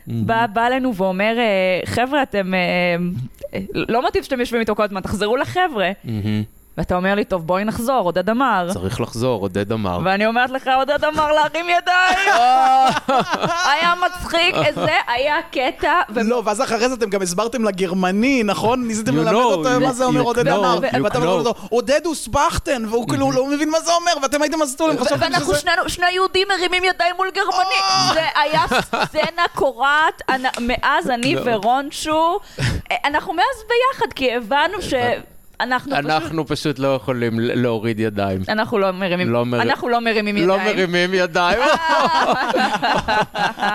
בא, 0.08 0.46
בא 0.54 0.68
אלינו 0.68 0.96
ואומר, 0.96 1.36
אה, 1.38 1.80
חבר'ה, 1.86 2.24
אתם, 2.24 2.52
לא 3.74 4.08
מתאים 4.08 4.24
שאתם 4.24 4.40
יושבים 4.40 4.62
איתו 4.62 4.76
כל 4.76 4.84
הזמן, 4.84 5.02
תחזרו 5.02 5.38
לחבר'ה. 5.38 5.92
ואתה 6.78 6.96
אומר 6.96 7.16
לי, 7.16 7.26
טוב, 7.26 7.48
בואי 7.48 7.66
נחזור, 7.66 8.02
עודד 8.06 8.30
אמר. 8.30 8.68
צריך 8.74 9.02
לחזור, 9.02 9.42
עודד 9.42 9.72
אמר. 9.72 10.00
ואני 10.06 10.26
אומרת 10.26 10.50
לך, 10.50 10.70
עודד 10.78 11.04
אמר 11.06 11.32
להרים 11.32 11.66
ידיים. 11.70 12.30
היה 13.72 13.94
מצחיק, 14.06 14.56
זה 14.76 14.92
היה 15.08 15.36
קטע. 15.52 15.94
ו- 16.10 16.24
לא, 16.24 16.42
ואז 16.46 16.62
אחרי 16.62 16.90
זה 16.90 16.96
אתם 16.96 17.10
גם 17.10 17.22
הסברתם 17.22 17.64
לגרמני, 17.64 18.44
נכון? 18.44 18.88
ניסיתם 18.88 19.16
ללמד 19.18 19.34
אותו 19.34 19.80
מה 19.80 19.94
זה 19.94 20.06
אומר 20.06 20.22
עודד 20.22 20.48
אמר. 20.48 20.80
know. 20.80 21.16
אומרים 21.16 21.44
לו, 21.46 21.54
עודד 21.70 22.02
הוא 22.06 22.16
ספכטן, 22.16 22.86
והוא 22.86 23.08
כאילו 23.10 23.32
לא 23.32 23.46
מבין 23.46 23.70
מה 23.70 23.80
זה 23.80 23.92
אומר, 23.94 24.12
ואתם 24.22 24.42
הייתם 24.42 24.60
מסטולים, 24.60 25.00
חשבתם 25.00 25.22
ואנחנו 25.22 25.54
שזה... 25.54 25.62
שנינו, 25.62 25.90
שני 25.90 26.12
יהודים 26.12 26.48
מרימים 26.58 26.84
ידיים 26.84 27.16
מול 27.18 27.32
גרמני. 27.36 27.80
זה 28.14 28.22
היה 28.36 28.62
סצנה 28.68 29.46
קורעת. 29.56 30.22
מאז 30.60 31.10
אני 31.10 31.36
ורון 31.46 31.88
שו, 31.92 32.40
אנחנו 33.06 33.34
מאז 33.34 33.64
ביחד, 33.68 34.14
כי 34.14 34.36
הבנו 34.36 34.82
שאנחנו 34.82 35.35
פשוט... 35.60 35.94
אנחנו 35.94 36.48
פשוט 36.48 36.80
לא 36.80 36.96
יכולים 36.96 37.32
להוריד 37.40 38.00
ידיים. 38.00 38.42
אנחנו 38.50 38.78
לא 38.80 38.92
מרימים, 38.92 39.30
לא 39.30 39.46
מר- 39.46 39.62
אנחנו 39.62 39.90
לא 39.90 40.02
מרימים 40.02 40.38
ידיים. 40.38 40.50
לא 40.50 40.58
מרימים 40.58 41.14
ידיים. 41.14 41.60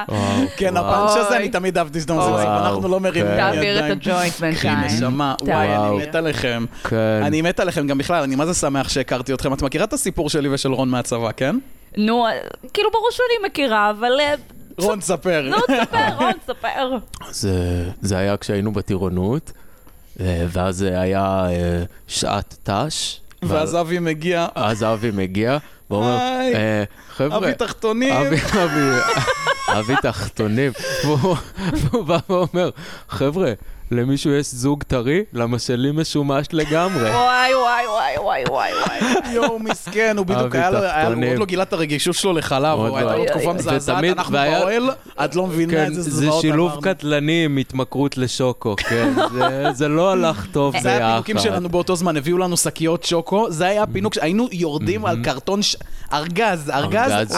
וואו, 0.08 0.46
כן. 0.56 0.76
הפאנץ' 0.76 1.16
הזה. 1.16 1.36
אני 1.36 1.48
תמיד 1.48 1.78
אהבתי 1.78 2.00
שאתם 2.00 2.14
עושים 2.14 2.34
אנחנו 2.48 2.88
לא 2.88 3.00
מרימים 3.00 3.26
כן. 3.26 3.32
ידיים. 3.32 3.54
תעביר 3.54 3.78
את 3.78 3.90
הג'וינט 3.90 4.32
קחי 4.32 4.40
בינתיים. 4.40 4.78
נשמה, 4.78 5.34
וואי. 5.42 5.76
אני 5.76 5.96
מת 6.06 6.14
עליכם. 6.14 6.64
כן. 6.84 7.20
אני 7.24 7.42
מת 7.42 7.60
עליכם 7.60 7.86
גם 7.86 7.98
בכלל, 7.98 8.22
אני 8.22 8.36
מה 8.36 8.46
זה 8.46 8.54
שמח 8.54 8.88
שהכרתי 8.88 9.34
אתכם. 9.34 9.52
את 9.52 9.62
מכירה 9.62 9.84
את 9.84 9.92
הסיפור 9.92 10.30
שלי 10.30 10.48
ושל 10.48 10.72
רון 10.72 10.88
מהצבא, 10.88 11.30
כן? 11.36 11.56
נו, 11.96 12.26
כאילו 12.72 12.90
ברור 12.92 13.08
שאני 13.10 13.48
מכירה, 13.48 13.90
אבל... 13.90 14.12
אה, 14.20 14.34
רון, 14.78 15.00
ספר. 15.00 15.48
נו, 15.50 15.56
תספר, 15.60 16.08
רון, 16.18 16.32
תספר. 16.46 16.96
זה, 17.30 17.84
זה 18.00 18.18
היה 18.18 18.36
כשהיינו 18.36 18.72
בטירונות, 18.72 19.52
אה, 19.56 19.60
ואז 20.18 20.76
זה 20.76 21.00
היה 21.00 21.46
אה, 21.50 21.82
שעת 22.08 22.56
ת"ש. 22.62 23.20
ואז 23.42 23.76
אבי 23.76 23.98
מגיע, 23.98 24.46
אז 24.54 24.82
אבי 24.84 25.10
מגיע, 25.10 25.58
ואומר, 25.90 26.16
אה, 26.54 26.84
חבר'ה, 27.14 27.36
אבי 27.38 27.54
תחתונים. 27.54 28.12
אבי, 28.12 28.36
אבי, 28.36 28.98
אבי 29.68 29.94
תחתונים. 30.02 30.72
והוא 31.04 32.04
בא 32.04 32.18
ואומר, 32.28 32.70
חבר'ה, 33.08 33.52
למישהו 33.90 34.30
יש 34.32 34.46
זוג 34.54 34.82
טרי? 34.82 35.22
למה 35.32 35.58
שלי 35.58 35.90
משומש 35.92 36.46
לגמרי. 36.52 37.10
וואי, 37.14 37.54
וואי, 37.54 37.84
וואי, 37.86 38.14
וואי, 38.18 38.44
וואי, 38.48 38.70
וואי. 38.74 39.34
יואו, 39.34 39.58
מסכן, 39.58 40.14
הוא 40.18 40.26
בדיוק 40.26 40.54
היה 40.54 40.70
לו, 40.70 40.78
היה 40.78 41.08
לו- 41.08 41.16
הוא. 41.16 41.24
עוד 41.24 41.38
לא 41.38 41.44
גילה 41.46 41.62
את 41.62 41.72
הרגישות 41.72 42.14
שלו 42.14 42.32
לחלב, 42.32 42.78
הוא 42.78 42.96
הייתה 42.98 43.16
לו. 43.16 43.24
תקופה 43.24 43.52
מזעזעת, 43.52 44.04
אנחנו 44.04 44.32
באוהל, 44.32 44.90
את 45.24 45.36
לא 45.36 45.46
מבינה 45.46 45.72
כן, 45.72 45.84
איזה 45.84 46.02
זה 46.02 46.10
זוועות 46.10 46.40
שילוב 46.40 46.66
עברנו. 46.70 46.82
קטלני 46.82 47.44
עם 47.44 47.56
התמכרות 47.56 48.18
לשוקו, 48.18 48.76
כן. 48.76 49.12
זה- 49.34 49.68
זה 49.72 49.88
לא 49.88 50.12
הלך 50.12 50.46
טוב 50.52 50.72
ביחד. 50.72 50.82
זה 50.82 50.90
היה 50.96 51.08
הפינוקים 51.18 51.38
שלנו 51.38 51.68
באותו 51.68 51.96
זמן, 51.96 52.16
הביאו 52.16 52.38
לנו 52.38 52.56
שקיות 52.56 53.04
שוקו, 53.04 53.50
זה 53.50 53.66
היה 53.66 53.82
הפינוק, 53.82 54.14
היינו 54.20 54.48
יורדים 54.52 55.04
על 55.06 55.18
קרטון, 55.24 55.60
ארגז, 56.12 56.70
ארגז, 56.74 57.10
ארגז 57.10 57.36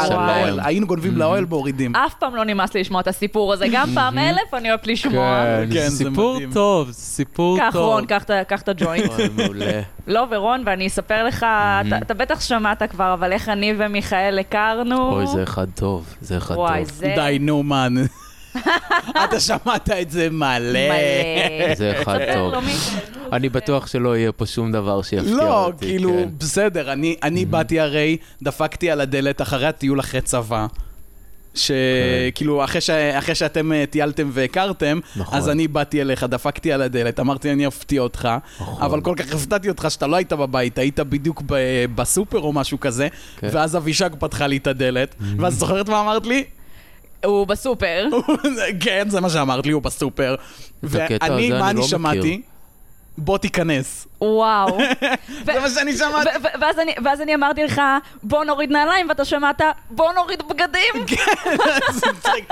היינו 0.65 0.87
גונבים 0.87 1.17
לאוהל 1.17 1.45
מורידים. 1.45 1.97
אף 1.97 2.15
פעם 2.19 2.37
לא 2.37 2.45
נמאס 2.45 2.75
לי 2.75 2.81
לשמוע 2.81 3.01
את 3.01 3.09
הסיפור 3.09 3.53
הזה, 3.53 3.67
גם 3.73 3.89
פעם 3.95 4.19
אלף 4.19 4.55
אני 4.55 4.69
אוהבת 4.69 4.87
לשמוע. 4.87 5.43
כן, 5.45 5.69
כן, 5.73 5.81
זה 5.89 5.91
זה 5.91 6.05
סיפור. 6.05 6.39
טוב, 6.53 6.93
סיפור 6.93 7.59
טוב. 7.73 7.83
רון, 7.85 8.07
קח 8.07 8.23
את- 8.23 8.31
קח 8.49 8.63
את 8.63 8.69
הג'וינט. 8.69 9.11
מעולה. 9.37 9.81
לא, 10.07 10.27
ורון, 10.31 10.63
ואני 10.67 10.87
אספר 10.87 11.25
לך, 11.25 11.47
אתה- 12.03 12.15
בטח 12.15 12.41
שמעת 12.41 12.83
כבר, 12.91 13.15
אבל 13.15 13.33
איך 13.33 13.49
אני 13.49 13.75
ומיכאל 13.79 14.39
הכרנו. 14.39 15.13
אוי, 15.13 15.27
זה 15.27 15.43
אחד 15.43 15.67
טוב, 15.75 16.15
זה 16.21 16.37
אחד 16.37 16.55
וואי, 16.57 16.85
טוב. 16.85 16.93
זה 16.95 17.13
די, 17.17 17.39
נו, 17.41 17.63
מן. 17.63 17.95
אתה 19.25 19.41
שמעת 19.41 19.91
את 19.91 20.11
זה 20.11 20.29
מלא. 20.31 20.59
מלא. 20.89 21.75
זה 21.75 21.93
אחד 22.03 22.19
טוב. 22.35 22.55
אני 23.33 23.49
בטוח 23.49 23.87
שלא 23.87 24.17
יהיה 24.17 24.33
פה 24.33 24.47
שום 24.47 24.73
דבר 24.73 25.03
שיפתיע 25.03 25.35
לא, 25.35 25.65
אותי. 25.65 25.87
כאילו, 25.87 26.11
כן. 26.11 26.29
בסדר, 26.39 26.93
אני, 26.93 27.17
אני 27.23 27.45
באתי 27.45 27.81
הרי, 27.81 28.17
דפקתי 28.43 28.91
על 28.91 29.01
הדלת 29.01 29.43
אחרי 29.43 29.67
הטיול 29.67 30.01
אחרי 30.01 30.21
צבא. 30.21 30.67
שכאילו, 31.55 32.65
אחרי, 32.65 32.81
ש... 32.81 32.91
אחרי 32.91 33.35
שאתם 33.35 33.73
אה, 33.73 33.85
טיילתם 33.91 34.31
והכרתם, 34.33 35.01
נכון. 35.17 35.39
אז 35.39 35.49
אני 35.49 35.69
באתי 35.69 36.01
אליך, 36.01 36.25
דפקתי 36.25 36.73
על 36.73 36.83
הדלת, 36.83 37.21
אמרתי, 37.21 37.53
אני 37.53 37.67
אפתיע 37.67 38.01
אותך, 38.01 38.29
נכון. 38.61 38.83
אבל 38.83 39.01
כל 39.01 39.15
כך 39.17 39.35
הפתעתי 39.35 39.69
אותך 39.69 39.87
שאתה 39.89 40.07
לא 40.07 40.17
היית 40.17 40.33
בבית, 40.33 40.79
היית 40.79 41.01
בדיוק 41.01 41.43
ב... 41.47 41.55
בסופר 41.95 42.39
או 42.39 42.53
משהו 42.53 42.81
כזה, 42.81 43.09
כן. 43.37 43.49
ואז 43.53 43.77
אבישג 43.77 44.11
פתחה 44.19 44.47
לי 44.47 44.57
את 44.57 44.67
הדלת, 44.67 45.15
ואז 45.39 45.55
זוכרת 45.59 45.89
מה 45.89 46.01
אמרת 46.01 46.27
לי? 46.27 46.45
הוא 47.25 47.47
בסופר. 47.47 48.09
כן, 48.85 49.09
זה 49.09 49.21
מה 49.21 49.31
שאמרת 49.31 49.67
לי, 49.67 49.73
הוא 49.73 49.83
בסופר. 49.83 50.35
ואני, 50.83 51.19
מה 51.51 51.57
אני 51.57 51.71
אני 51.71 51.79
לא 51.79 51.87
שמעתי? 51.87 52.19
מכיר. 52.19 52.37
בוא 53.19 53.39
תיכנס. 53.39 54.07
וואו. 54.23 54.79
זה 55.47 55.61
מה 55.61 55.71
שאני 55.71 55.97
שמעתי. 55.97 56.29
ואז 57.05 57.21
אני- 57.21 57.35
אמרתי 57.35 57.65
לך, 57.65 57.81
בוא 58.23 58.45
נוריד 58.45 58.71
נעליים, 58.71 59.09
ואתה 59.09 59.25
שמעת, 59.25 59.61
בוא 59.91 60.13
נוריד 60.13 60.43
בגדים. 60.51 61.07
זה 61.93 62.07
מצחיק. 62.13 62.45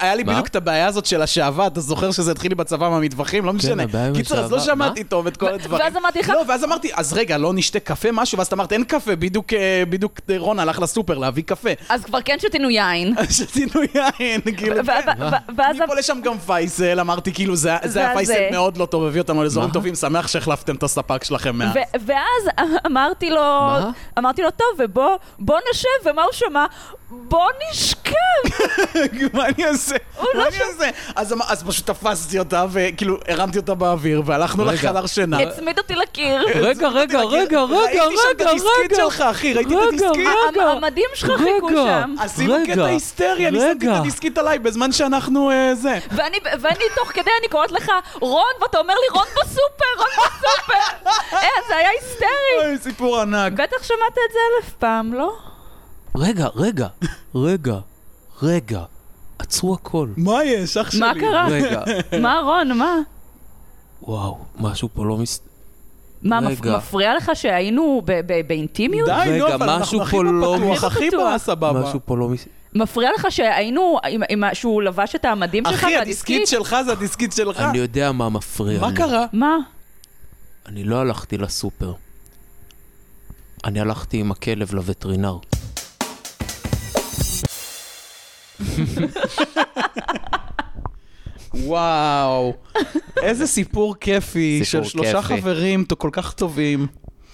היה 0.00 0.14
לי? 0.14 0.24
בדיוק, 0.24 0.46
את 0.46 0.56
הבעיה 0.56 0.86
הזאת 0.86 1.06
של 1.06 1.22
השעווה, 1.22 1.66
אתה 1.66 1.80
זוכר 1.80 2.10
שזה 2.10 2.30
התחיל 2.30 2.50
לי 2.50 2.54
בצבא 2.54 2.88
מהמטווחים? 2.88 3.44
לא 3.44 3.52
משנה. 3.52 3.82
הבעיה 3.82 4.06
עם 4.06 4.14
קיצר, 4.14 4.44
אז 4.44 4.52
לא. 4.52 4.60
שמעתי 4.60 5.04
טוב 5.04 5.26
את 5.26 5.36
כל 5.36 5.46
הדברים. 5.48 5.82
ואז 5.82 5.96
אמרתי 5.96 6.18
לך- 6.18 6.28
לא, 6.28 6.42
ואז 6.48 6.64
אמרתי, 6.64 6.90
אז 6.94 7.12
רגע, 7.12 7.38
לא 7.38 7.52
נשתה 7.54 7.80
קפה 7.80 8.08
משהו? 8.12 8.38
ואז 8.38 8.46
אתה 8.46 8.56
אמרת, 8.56 8.72
אין 8.72 8.84
קפה, 8.84 9.16
בדיוק 9.16 9.52
אה, 9.52 9.82
בדיוק 9.88 10.12
רון 10.38 10.58
הלך 10.58 10.78
לסופר 10.78 11.18
להביא 11.18 11.42
קפה. 11.46 11.70
אז 11.88 12.04
כבר 12.04 12.18
כן 12.24 12.36
שתינו 12.38 12.70
יין. 12.70 13.14
שתינו 13.38 13.70
יין, 13.94 14.40
כאילו, 14.56 14.76
כן. 14.86 15.82
מפה 15.82 15.94
לשם 15.98 16.18
גם 16.24 16.38
פייסל, 16.38 17.00
אמרתי 17.00 17.32
כאילו, 17.32 17.56
זה 17.56 17.70
זה 17.84 17.98
היה 18.00 18.08
זה 18.08 18.14
פייסל. 18.14 18.48
מאוד 18.50 18.76
לא 18.76 18.86
טוב, 18.86 19.04
הביא 19.04 19.20
אותנו 19.20 19.42
לאזורים? 19.42 19.70
טובים, 19.70 19.94
שמח 19.94 20.28
שהחלפתם 20.70 20.76
את 20.76 20.82
הספק 20.82 21.24
שלכם 21.24 21.56
מאז. 21.56 21.76
ו- 21.76 22.06
ואז 22.06 22.48
אמרתי 22.86 23.30
לו, 23.30 23.40
מה? 23.40 23.90
אמרתי 24.18 24.42
לו, 24.42 24.50
טוב, 24.50 24.66
ובוא 24.78 25.10
בוא 25.38 25.58
נשב, 25.70 25.88
ומה 26.04 26.22
הוא 26.22 26.32
שמע? 26.32 26.66
בוא 27.10 27.48
נשכב. 27.70 28.14
מה 29.34 29.46
אני 29.46 29.66
אעשה? 29.66 29.96
הוא 30.16 30.26
מה 30.34 30.40
לא 30.40 30.48
אני 30.48 30.56
אעשה? 30.62 30.90
אז 31.16 31.32
אמר- 31.32 31.44
אז 31.48 31.62
פשוט 31.64 31.86
תפסתי 31.86 32.38
אותה, 32.38 32.64
וכאילו 32.72 33.16
הרמתי 33.28 33.58
אותה 33.58 33.74
באוויר, 33.74 34.22
והלכנו 34.26 34.62
רגע. 34.62 34.72
לחדר 34.72 35.06
שינה. 35.06 35.38
הצמיד 35.38 35.78
אותי 35.78 35.94
לקיר. 35.94 36.40
רגע, 36.68 36.88
רגע, 36.88 37.20
רגע, 37.20 37.62
רגע, 37.62 37.62
ראיתי 37.62 37.96
שם 38.16 38.22
את 38.36 38.40
רגע, 38.40 38.50
הדיסקית 38.50 38.70
רגע. 38.92 38.96
שלך, 38.96 39.20
אחי, 39.20 39.54
ראיתי 39.54 39.74
את 39.74 39.78
רגע, 39.78 39.88
הדיסקית. 39.88 40.26
רגע. 40.48 40.62
המ- 40.62 40.76
המדים 40.84 41.04
שלך 41.14 41.30
חיכו 41.38 41.66
רגע. 41.66 41.76
שם. 42.02 42.14
עשינו 42.20 42.54
רגע, 42.54 42.72
קטע 42.74 42.84
היסטרי, 42.84 43.48
אני 43.48 43.58
שמתי 43.60 43.72
את 43.86 43.90
רגע. 43.90 43.98
הדיסקית 43.98 44.38
עליי 44.38 44.58
בזמן 44.58 44.92
שאנחנו 44.92 45.50
אה, 45.50 45.74
זה. 45.74 45.98
ואני 46.10 46.84
תוך 46.96 47.08
כדי, 47.12 47.30
אני 47.40 47.48
קוראת 47.48 47.72
לך, 47.72 47.90
רון, 48.20 48.42
ואתה 48.62 48.78
אומר 48.78 48.94
לי, 48.94 49.18
רון 49.18 49.26
בסופר, 49.42 49.84
רון 49.98 50.08
בסופר. 50.16 50.59
אה, 51.32 51.48
זה 51.68 51.76
היה 51.76 51.88
היסטרי. 52.00 52.66
אוי, 52.68 52.78
סיפור 52.78 53.20
ענק. 53.20 53.52
בטח 53.52 53.82
שמעת 53.82 54.12
את 54.12 54.32
זה 54.32 54.38
אלף 54.56 54.72
פעם, 54.72 55.14
לא? 55.14 55.32
רגע, 56.16 56.46
רגע, 56.56 56.86
רגע, 57.34 57.76
רגע. 58.42 58.82
עצרו 59.38 59.74
הכל. 59.74 60.08
מה 60.16 60.44
יש, 60.44 60.76
אח 60.76 60.90
שלי? 60.90 61.00
מה 61.00 61.12
קרה? 61.20 61.46
רגע. 61.46 61.82
מה, 62.22 62.40
רון, 62.44 62.72
מה? 62.78 62.96
וואו, 64.02 64.38
משהו 64.60 64.88
פה 64.94 65.04
לא 65.04 65.16
מס... 65.16 65.40
מה, 66.22 66.38
רגע. 66.38 66.76
מפריע 66.76 67.16
לך 67.16 67.30
שהיינו 67.34 68.02
ב- 68.04 68.20
ב- 68.26 68.48
באינטימיות? 68.48 69.08
די, 69.08 69.36
נו, 69.38 69.54
אבל 69.54 69.70
אנחנו 69.70 70.02
הכי 70.02 70.16
לא 70.22 70.56
בפתוח, 70.56 70.84
הכי. 70.84 71.08
בסבבה. 71.34 71.72
משהו 71.82 72.00
פה 72.04 72.16
לא 72.16 72.28
מס... 72.28 72.46
מפריע 72.74 73.10
לך 73.14 73.26
שהיינו, 73.30 73.98
עם- 74.08 74.22
עם- 74.28 74.44
שהוא 74.54 74.82
לבש 74.82 75.14
את 75.14 75.24
המדים 75.24 75.64
שלך 75.64 75.74
אחי, 75.84 75.96
הדיסקית? 75.96 76.48
שלך 76.48 76.76
זה 76.86 76.92
הדיסקית 76.92 77.32
שלך. 77.32 77.60
אני 77.60 77.78
יודע 77.78 78.12
מה 78.12 78.28
מפריע 78.28 78.80
מה 78.80 78.88
לי. 78.90 78.96
קרה? 78.96 79.26
מה? 79.32 79.56
אני 80.70 80.84
לא 80.84 81.00
הלכתי 81.00 81.38
לסופר. 81.38 81.92
אני 83.64 83.80
הלכתי 83.80 84.20
עם 84.20 84.30
הכלב 84.30 84.74
לווטרינר. 84.74 85.36
וואו, 91.54 92.54
איזה 93.22 93.46
סיפור 93.46 93.94
כיפי 94.00 94.60
סיפור 94.64 94.84
של 94.84 94.90
שלושה 94.90 95.22
כיפי. 95.22 95.40
חברים 95.40 95.84
כל 95.84 96.10
כך 96.12 96.32
טובים. 96.32 96.86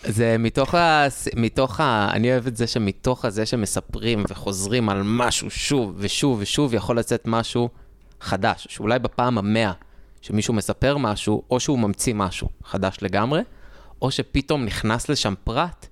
זה 0.05 0.37
מתוך 0.39 0.75
ה... 0.75 1.07
מתוך 1.37 1.81
ה... 1.81 2.09
אני 2.13 2.33
אוהב 2.33 2.47
את 2.47 2.57
זה 2.57 2.67
שמתוך 2.67 3.25
הזה 3.25 3.47
שמספרים 3.47 4.25
וחוזרים 4.29 4.89
על 4.89 5.03
משהו 5.05 5.51
שוב 5.51 5.95
ושוב 5.97 6.39
ושוב, 6.41 6.75
יכול 6.75 6.99
לצאת 6.99 7.23
משהו 7.27 7.69
חדש, 8.21 8.67
שאולי 8.71 8.99
בפעם 8.99 9.39
המאה 9.39 9.73
שמישהו 10.27 10.55
מספר 10.55 10.97
משהו, 10.97 11.43
או 11.51 11.61
שהוא 11.61 11.79
ממציא 11.79 12.15
משהו 12.15 12.49
חדש 12.65 12.99
לגמרי, 13.03 13.41
או 14.03 14.11
שפתאום 14.11 14.65
נכנס 14.65 15.09
לשם 15.09 15.35
פרט 15.45 15.87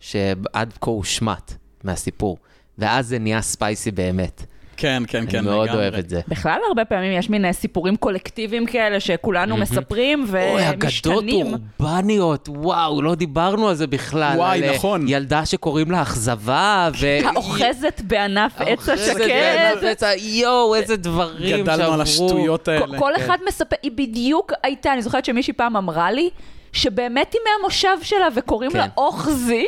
שעד 0.00 0.74
כה 0.80 0.90
הושמט 0.90 1.52
מהסיפור, 1.84 2.38
ואז 2.78 3.08
זה 3.08 3.18
נהיה 3.18 3.42
ספייסי 3.42 3.90
באמת. 3.90 4.44
כן, 4.80 5.02
כן, 5.08 5.24
כן, 5.28 5.38
אני 5.38 5.46
מאוד 5.46 5.68
לגמרי. 5.68 5.82
אוהב 5.82 5.94
את 5.94 6.08
זה. 6.08 6.20
בכלל, 6.28 6.58
הרבה 6.68 6.84
פעמים 6.84 7.12
יש 7.18 7.30
מין 7.30 7.44
אה, 7.44 7.52
סיפורים 7.52 7.96
קולקטיביים 7.96 8.66
כאלה 8.66 9.00
שכולנו 9.00 9.56
מספרים 9.56 10.26
אוי, 10.32 10.68
אגדות 10.70 10.82
ומשתנים. 10.84 11.46
אורבניות, 11.80 12.48
וואו, 12.52 13.02
לא 13.02 13.14
דיברנו 13.14 13.68
על 13.68 13.74
זה 13.74 13.86
בכלל. 13.86 14.32
וואי, 14.36 14.58
על, 14.58 14.70
אה, 14.70 14.74
נכון. 14.76 15.04
ילדה 15.08 15.46
שקוראים 15.46 15.90
לה 15.90 16.02
אכזבה, 16.02 16.88
ו... 17.00 17.06
האוחזת 17.34 18.00
בענף 18.04 18.52
עץ 18.60 18.68
האוחזת 18.88 18.92
השקט. 19.16 19.26
בענף 19.26 19.82
עץ 19.82 20.02
ה- 20.02 20.14
יואו, 20.16 20.74
איזה 20.74 20.96
דברים 20.96 21.48
שעברו. 21.48 21.64
גדלנו 21.64 21.92
על 21.94 22.00
השטויות 22.00 22.68
האלה. 22.68 22.98
כל 22.98 23.12
כן. 23.16 23.22
אחד 23.22 23.38
מספר, 23.48 23.76
היא 23.82 23.90
בדיוק 23.94 24.52
הייתה, 24.62 24.92
אני 24.92 25.02
זוכרת 25.02 25.24
שמישהי 25.24 25.52
פעם 25.52 25.76
אמרה 25.76 26.12
לי, 26.12 26.30
שבאמת 26.72 27.32
היא 27.32 27.40
מהמושב 27.44 27.96
שלה 28.02 28.28
וקוראים 28.36 28.70
לה 28.74 28.82
כן. 28.82 28.88
אוחזי. 28.96 29.66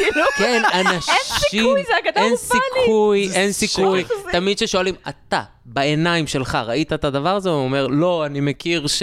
כאילו, 0.00 0.26
כן, 0.38 0.62
אנשים... 0.74 1.14
סיכוי, 1.24 1.82
זה 1.84 1.92
אגדה 1.98 2.20
אין 2.20 2.32
אורבנית. 2.32 2.62
סיכוי, 2.82 3.30
אין 3.34 3.52
סיכוי. 3.52 4.04
תמיד 4.32 4.56
כששואלים, 4.56 4.94
אתה, 5.08 5.42
בעיניים 5.64 6.26
שלך, 6.26 6.58
ראית 6.66 6.92
את 6.92 7.04
הדבר 7.04 7.36
הזה? 7.36 7.50
הוא 7.50 7.64
אומר, 7.64 7.86
לא, 7.86 8.26
אני 8.26 8.40
מכיר 8.40 8.86
ש... 8.86 9.02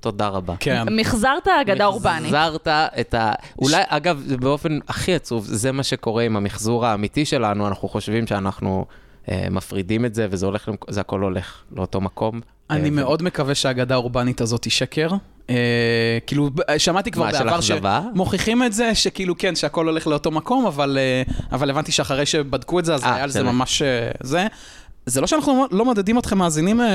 תודה 0.00 0.28
רבה. 0.28 0.54
כן. 0.60 0.96
מחזרת 0.96 1.48
אגדה 1.60 1.86
אורבנית. 1.86 2.34
החזרת 2.34 2.68
את 3.00 3.14
ה... 3.14 3.32
אולי, 3.58 3.82
אגב, 3.88 4.22
באופן 4.40 4.78
הכי 4.88 5.14
עצוב, 5.14 5.44
זה 5.46 5.72
מה 5.72 5.82
שקורה 5.82 6.22
עם 6.22 6.36
המחזור 6.36 6.86
האמיתי 6.86 7.24
שלנו, 7.24 7.68
אנחנו 7.68 7.88
חושבים 7.88 8.26
שאנחנו 8.26 8.86
מפרידים 9.50 10.04
את 10.04 10.14
זה, 10.14 10.26
וזה 10.30 10.46
הולך, 10.46 10.68
זה 10.90 11.00
הכל 11.00 11.20
הולך 11.20 11.62
לאותו 11.76 12.00
מקום. 12.00 12.40
אני 12.70 12.84
אה, 12.84 12.90
מאוד 12.90 13.22
מקווה 13.22 13.54
שהאגדה 13.54 13.94
האורבנית 13.94 14.40
הזאת 14.40 14.64
היא 14.64 14.70
שקר. 14.70 15.08
אה, 15.50 16.18
כאילו, 16.26 16.50
שמעתי 16.78 17.10
כבר 17.10 17.28
בעבר? 17.32 17.60
שמוכיחים 17.60 18.62
את 18.62 18.72
זה, 18.72 18.94
שכאילו, 18.94 19.38
כן, 19.38 19.56
שהכל 19.56 19.86
הולך 19.86 20.06
לאותו 20.06 20.30
מקום, 20.30 20.66
אבל, 20.66 20.98
אה, 21.00 21.22
אבל 21.52 21.70
הבנתי 21.70 21.92
שאחרי 21.92 22.26
שבדקו 22.26 22.78
את 22.78 22.84
זה, 22.84 22.94
אז 22.94 23.04
אה, 23.04 23.14
היה 23.14 23.24
על 23.24 23.30
זה. 23.30 23.42
ממש 23.42 23.82
אה, 23.82 24.10
זה. 24.22 24.46
זה 25.08 25.20
לא 25.20 25.26
שאנחנו 25.26 25.66
לא 25.70 25.84
מדדים 25.84 26.18
אתכם 26.18 26.38
מאזינים 26.38 26.80
אה, 26.80 26.86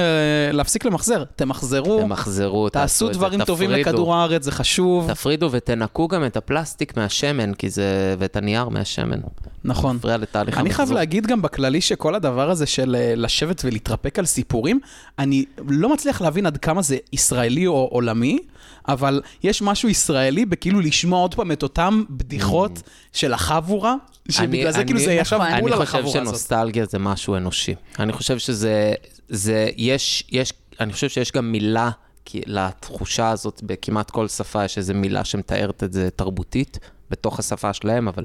להפסיק 0.51 0.85
למחזר, 0.85 1.23
תמחזרו, 1.35 1.99
תמחזרו, 2.01 2.69
תעשו 2.69 3.07
את 3.07 3.13
זה, 3.13 3.19
דברים 3.19 3.43
טובים 3.43 3.69
תפרידו. 3.69 3.89
לכדור 3.89 4.15
הארץ, 4.15 4.43
זה 4.43 4.51
חשוב. 4.51 5.11
תפרידו 5.13 5.49
ותנקו 5.51 6.07
גם 6.07 6.25
את 6.25 6.37
הפלסטיק 6.37 6.97
מהשמן, 6.97 7.53
כי 7.53 7.69
זה... 7.69 8.15
ואת 8.19 8.35
הנייר 8.35 8.69
מהשמן. 8.69 9.19
נכון. 9.63 9.95
מפריע 9.95 10.17
לתהליך 10.17 10.57
אני 10.57 10.69
חייב 10.69 10.79
המחזור. 10.79 10.95
להגיד 10.95 11.27
גם 11.27 11.41
בכללי 11.41 11.81
שכל 11.81 12.15
הדבר 12.15 12.49
הזה 12.49 12.65
של 12.65 12.95
אה, 12.99 13.13
לשבת 13.15 13.61
ולהתרפק 13.65 14.19
על 14.19 14.25
סיפורים, 14.25 14.79
אני 15.19 15.45
לא 15.67 15.93
מצליח 15.93 16.21
להבין 16.21 16.45
עד 16.45 16.57
כמה 16.57 16.81
זה 16.81 16.97
ישראלי 17.13 17.67
או 17.67 17.87
עולמי, 17.91 18.39
אבל 18.87 19.21
יש 19.43 19.61
משהו 19.61 19.89
ישראלי 19.89 20.45
בכאילו 20.45 20.79
לשמוע 20.79 21.19
עוד 21.19 21.35
פעם 21.35 21.51
את 21.51 21.63
אותם 21.63 22.03
בדיחות 22.09 22.81
של 23.13 23.33
החבורה, 23.33 23.95
שבגלל 24.29 24.71
זה 24.71 24.77
אני- 24.77 24.85
כאילו 24.85 24.99
זה 24.99 25.13
ישב 25.13 25.35
נכון. 25.35 25.59
בול 25.61 25.73
על 25.73 25.77
אני 25.79 25.85
חושב 25.85 25.97
החבורה 25.97 26.21
הזאת. 26.21 26.27
שנוסטלגיה 26.27 26.85
זה 26.85 26.99
משהו 26.99 27.35
אנושי. 27.35 27.75
אני 28.03 28.13
חושב 28.13 28.37
שזה, 28.39 28.93
זה, 29.29 29.69
יש, 29.77 30.23
יש, 30.31 30.53
אני 30.79 30.93
חושב 30.93 31.09
שיש 31.09 31.31
גם 31.31 31.51
מילה 31.51 31.89
כי- 32.25 32.41
לתחושה 32.45 33.29
הזאת, 33.29 33.61
בכמעט 33.63 34.11
כל 34.11 34.27
שפה 34.27 34.65
יש 34.65 34.77
איזו 34.77 34.93
מילה 34.93 35.23
שמתארת 35.25 35.83
את 35.83 35.93
זה 35.93 36.09
תרבותית, 36.15 36.79
בתוך 37.09 37.39
השפה 37.39 37.73
שלהם, 37.73 38.07
אבל 38.07 38.23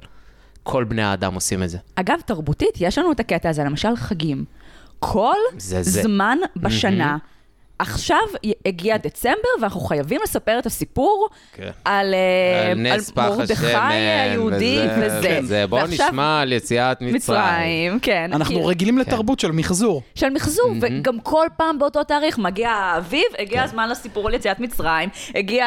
כל 0.62 0.84
בני 0.84 1.02
האדם 1.02 1.34
עושים 1.34 1.62
את 1.62 1.70
זה. 1.70 1.78
אגב, 1.94 2.20
תרבותית, 2.26 2.70
יש 2.80 2.98
לנו 2.98 3.12
את 3.12 3.20
הקטע 3.20 3.48
הזה, 3.48 3.64
למשל 3.64 3.96
חגים. 3.96 4.44
כל 4.98 5.34
זה 5.58 5.82
זה. 5.82 6.02
זמן 6.02 6.38
בשנה, 6.56 7.16
עכשיו 7.78 8.18
הגיע 8.66 8.96
דצמבר, 8.96 9.34
ואנחנו 9.60 9.80
חייבים 9.80 10.20
לספר 10.24 10.58
את 10.58 10.66
הסיפור 10.66 11.28
כן. 11.52 11.70
על, 11.84 12.14
אה, 12.14 12.70
על 12.70 12.78
מרדכי 13.16 13.66
היהודי 13.66 14.78
וזה. 15.00 15.38
וזה. 15.42 15.66
בואו 15.66 15.82
ועכשיו- 15.82 16.06
נשמע 16.08 16.40
על 16.40 16.52
יציאת 16.52 17.00
מצרים. 17.00 17.14
מצרים, 17.14 18.00
כן. 18.00 18.30
אנחנו 18.32 18.66
רגילים 18.66 18.98
לתרבות 18.98 19.40
של 19.40 19.52
מחזור. 19.52 20.02
של 20.14 20.30
מחזור, 20.30 20.72
וגם 20.80 21.20
כל 21.20 21.46
פעם 21.56 21.78
באותו 21.78 22.04
תאריך 22.04 22.38
מגיע 22.38 22.70
האביב, 22.70 23.24
הגיע 23.38 23.62
הזמן 23.62 23.88
לסיפור 23.88 24.28
על 24.28 24.34
יציאת 24.34 24.60
מצרים, 24.60 25.08
הגיע 25.34 25.64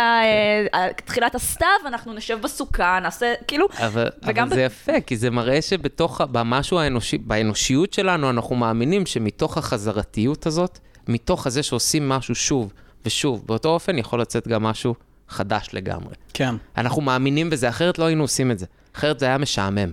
אה, 0.74 0.88
תחילת 1.06 1.36
הסתיו, 1.36 1.68
אנחנו 1.86 2.14
נשב 2.14 2.38
בסוכה, 2.42 3.00
נעשה, 3.04 3.34
כאילו, 3.48 3.68
אבל, 3.78 4.08
וגם 4.24 4.48
אבל 4.48 4.56
זה 4.56 4.62
יפה, 4.62 5.02
כי 5.06 5.18
זה 5.18 5.30
מראה 5.30 5.62
שבתוך, 5.62 6.22
במשהו 6.32 6.80
האנושי, 6.80 7.18
באנושיות 7.18 7.94
שלנו, 7.94 8.30
אנחנו 8.30 8.56
מאמינים 8.56 9.06
שמתוך 9.06 9.58
החזרתיות 9.58 10.46
הזאת, 10.46 10.80
מתוך 11.08 11.48
הזה 11.48 11.64
שעושים 11.64 12.10
משהו 12.10 12.36
שוב 12.36 12.74
ושוב, 13.06 13.44
באותו 13.46 13.70
אופן 13.70 13.98
יכול 13.98 14.22
לצאת 14.22 14.48
גם 14.48 14.64
משהו 14.64 14.96
חדש 15.30 15.70
לגמרי. 15.74 16.14
כן. 16.34 16.56
אנחנו 16.78 17.02
מאמינים 17.02 17.50
בזה, 17.50 17.70
אחרת 17.70 18.00
לא 18.00 18.06
היינו 18.06 18.24
עושים 18.24 18.52
את 18.52 18.60
זה. 18.60 18.66
אחרת 18.96 19.20
זה 19.20 19.26
היה 19.26 19.38
משעמם. 19.38 19.92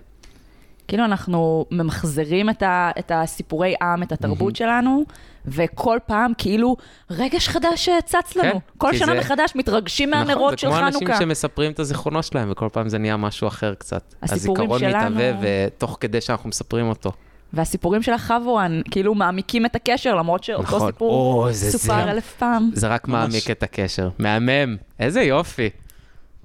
כאילו 0.89 1.05
אנחנו 1.05 1.67
ממחזרים 1.71 2.51
את, 2.51 2.63
ה, 2.63 2.91
את 2.99 3.13
הסיפורי 3.15 3.75
עם, 3.83 4.03
את 4.03 4.13
התרבות 4.13 4.57
שלנו, 4.57 5.05
וכל 5.47 5.99
פעם 6.07 6.33
כאילו 6.39 6.77
רגש 7.11 7.49
חדש 7.49 7.89
צץ 8.05 8.37
לנו. 8.37 8.53
כן, 8.53 8.59
כל 8.79 8.97
שנה 8.97 9.07
זה- 9.13 9.19
מחדש 9.21 9.53
מתרגשים 9.55 10.11
נכון, 10.11 10.27
מהנרות 10.27 10.59
של 10.59 10.69
זה 10.69 10.75
כמו 10.77 10.91
חנוכה. 10.91 11.13
אנשים 11.13 11.29
שמספרים 11.29 11.73
את 11.73 11.81
הזיכרונות 11.81 12.25
שלהם, 12.25 12.49
וכל 12.51 12.69
פעם 12.73 12.89
זה 12.89 12.99
נהיה 12.99 13.17
משהו 13.17 13.49
אחר 13.49 13.75
קצת. 13.75 14.15
הסיפורים 14.23 14.71
הזיכרון 14.73 14.93
שלנו- 14.93 15.15
מתהווה, 15.17 15.33
ותוך 15.67 15.97
כדי 16.01 16.21
שאנחנו 16.21 16.49
מספרים 16.49 16.89
אותו. 16.89 17.13
והסיפורים 17.53 18.03
של 18.03 18.13
החבואן 18.13 18.81
כאילו 18.91 19.15
מעמיקים 19.15 19.67
את 19.67 19.77
הקשר, 19.77 20.15
למרות 20.15 20.45
שאותו 20.45 20.63
נכון. 20.63 20.93
סיפור 20.93 21.45
או, 21.45 21.53
זה 21.53 21.71
סופר 21.73 21.95
זה. 22.05 22.11
אלף 22.11 22.35
פעם. 22.39 22.71
זה 22.75 22.89
רק 22.89 23.09
ממש. 23.09 23.29
מעמיק 23.29 23.51
את 23.51 23.63
הקשר. 23.63 24.09
מהמם, 24.19 24.77
איזה 25.01 25.21
יופי. 25.21 25.71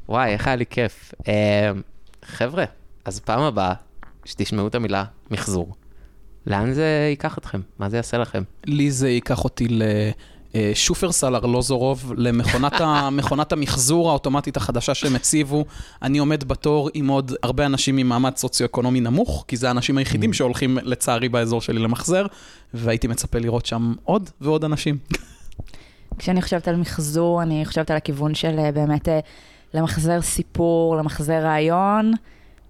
וואי, 0.10 0.32
איך 0.34 0.48
היה 0.48 0.56
לי 0.56 0.66
כיף. 0.66 1.14
אה, 1.28 1.72
חבר'ה, 2.26 2.64
אז 3.06 3.20
פעם 3.20 3.42
הבאה, 3.42 3.74
שתשמעו 4.26 4.68
את 4.68 4.76
המילה 4.76 5.04
מחזור, 5.32 5.76
לאן 6.48 6.74
זה 6.74 7.08
ייקח 7.10 7.38
אתכם? 7.38 7.62
מה 7.80 7.90
זה 7.90 7.98
יעשה 7.98 8.18
לכם? 8.18 8.44
לי 8.66 8.92
זה 8.92 9.10
ייקח 9.10 9.44
אותי 9.44 9.68
לשופרסל 10.54 11.36
ארלוזורוב, 11.36 12.14
למכונת 12.18 13.52
המחזור 13.54 14.10
האוטומטית 14.10 14.58
החדשה 14.58 14.94
שהם 14.94 15.16
הציבו. 15.16 15.66
אני 16.02 16.18
עומד 16.18 16.44
בתור 16.44 16.90
עם 16.94 17.08
עוד 17.08 17.32
הרבה 17.44 17.66
אנשים 17.66 17.96
ממעמד 17.96 18.38
סוציו-אקונומי 18.38 19.02
נמוך, 19.02 19.46
כי 19.48 19.58
זה 19.58 19.68
האנשים 19.68 19.98
היחידים 19.98 20.34
שהולכים 20.34 20.78
לצערי 20.84 21.30
באזור 21.30 21.62
שלי 21.62 21.80
למחזר, 21.80 22.26
והייתי 22.74 23.08
מצפה 23.08 23.40
לראות 23.40 23.66
שם 23.66 23.94
עוד 24.04 24.30
ועוד 24.42 24.64
אנשים. 24.64 24.98
כשאני 26.20 26.42
חושבת 26.42 26.68
על 26.68 26.76
מחזור, 26.76 27.42
אני 27.42 27.66
חושבת 27.66 27.92
על 27.92 27.98
הכיוון 27.98 28.36
של 28.36 28.60
אה, 28.60 28.72
באמת 28.72 29.10
אה, 29.10 29.20
למחזר 29.74 30.22
סיפור, 30.22 30.96
למחזר 30.96 31.44
רעיון, 31.44 32.14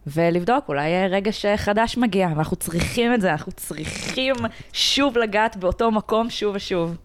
ולבדוק, 0.08 0.69
אולי 0.69 0.91
אה, 0.91 1.08
רגש 1.08 1.46
אה, 1.46 1.58
חדש 1.58 1.98
מגיע, 1.98 2.28
ואנחנו 2.36 2.56
צריכים 2.56 3.13
את 3.13 3.22
זה, 3.22 3.32
אנחנו 3.32 3.52
צריכים 3.52 4.36
שוב 4.74 5.17
לגעת 5.17 5.58
באותו 5.58 5.91
מקום 5.91 6.30
שוב 6.30 6.56
ושוב. 6.56 6.98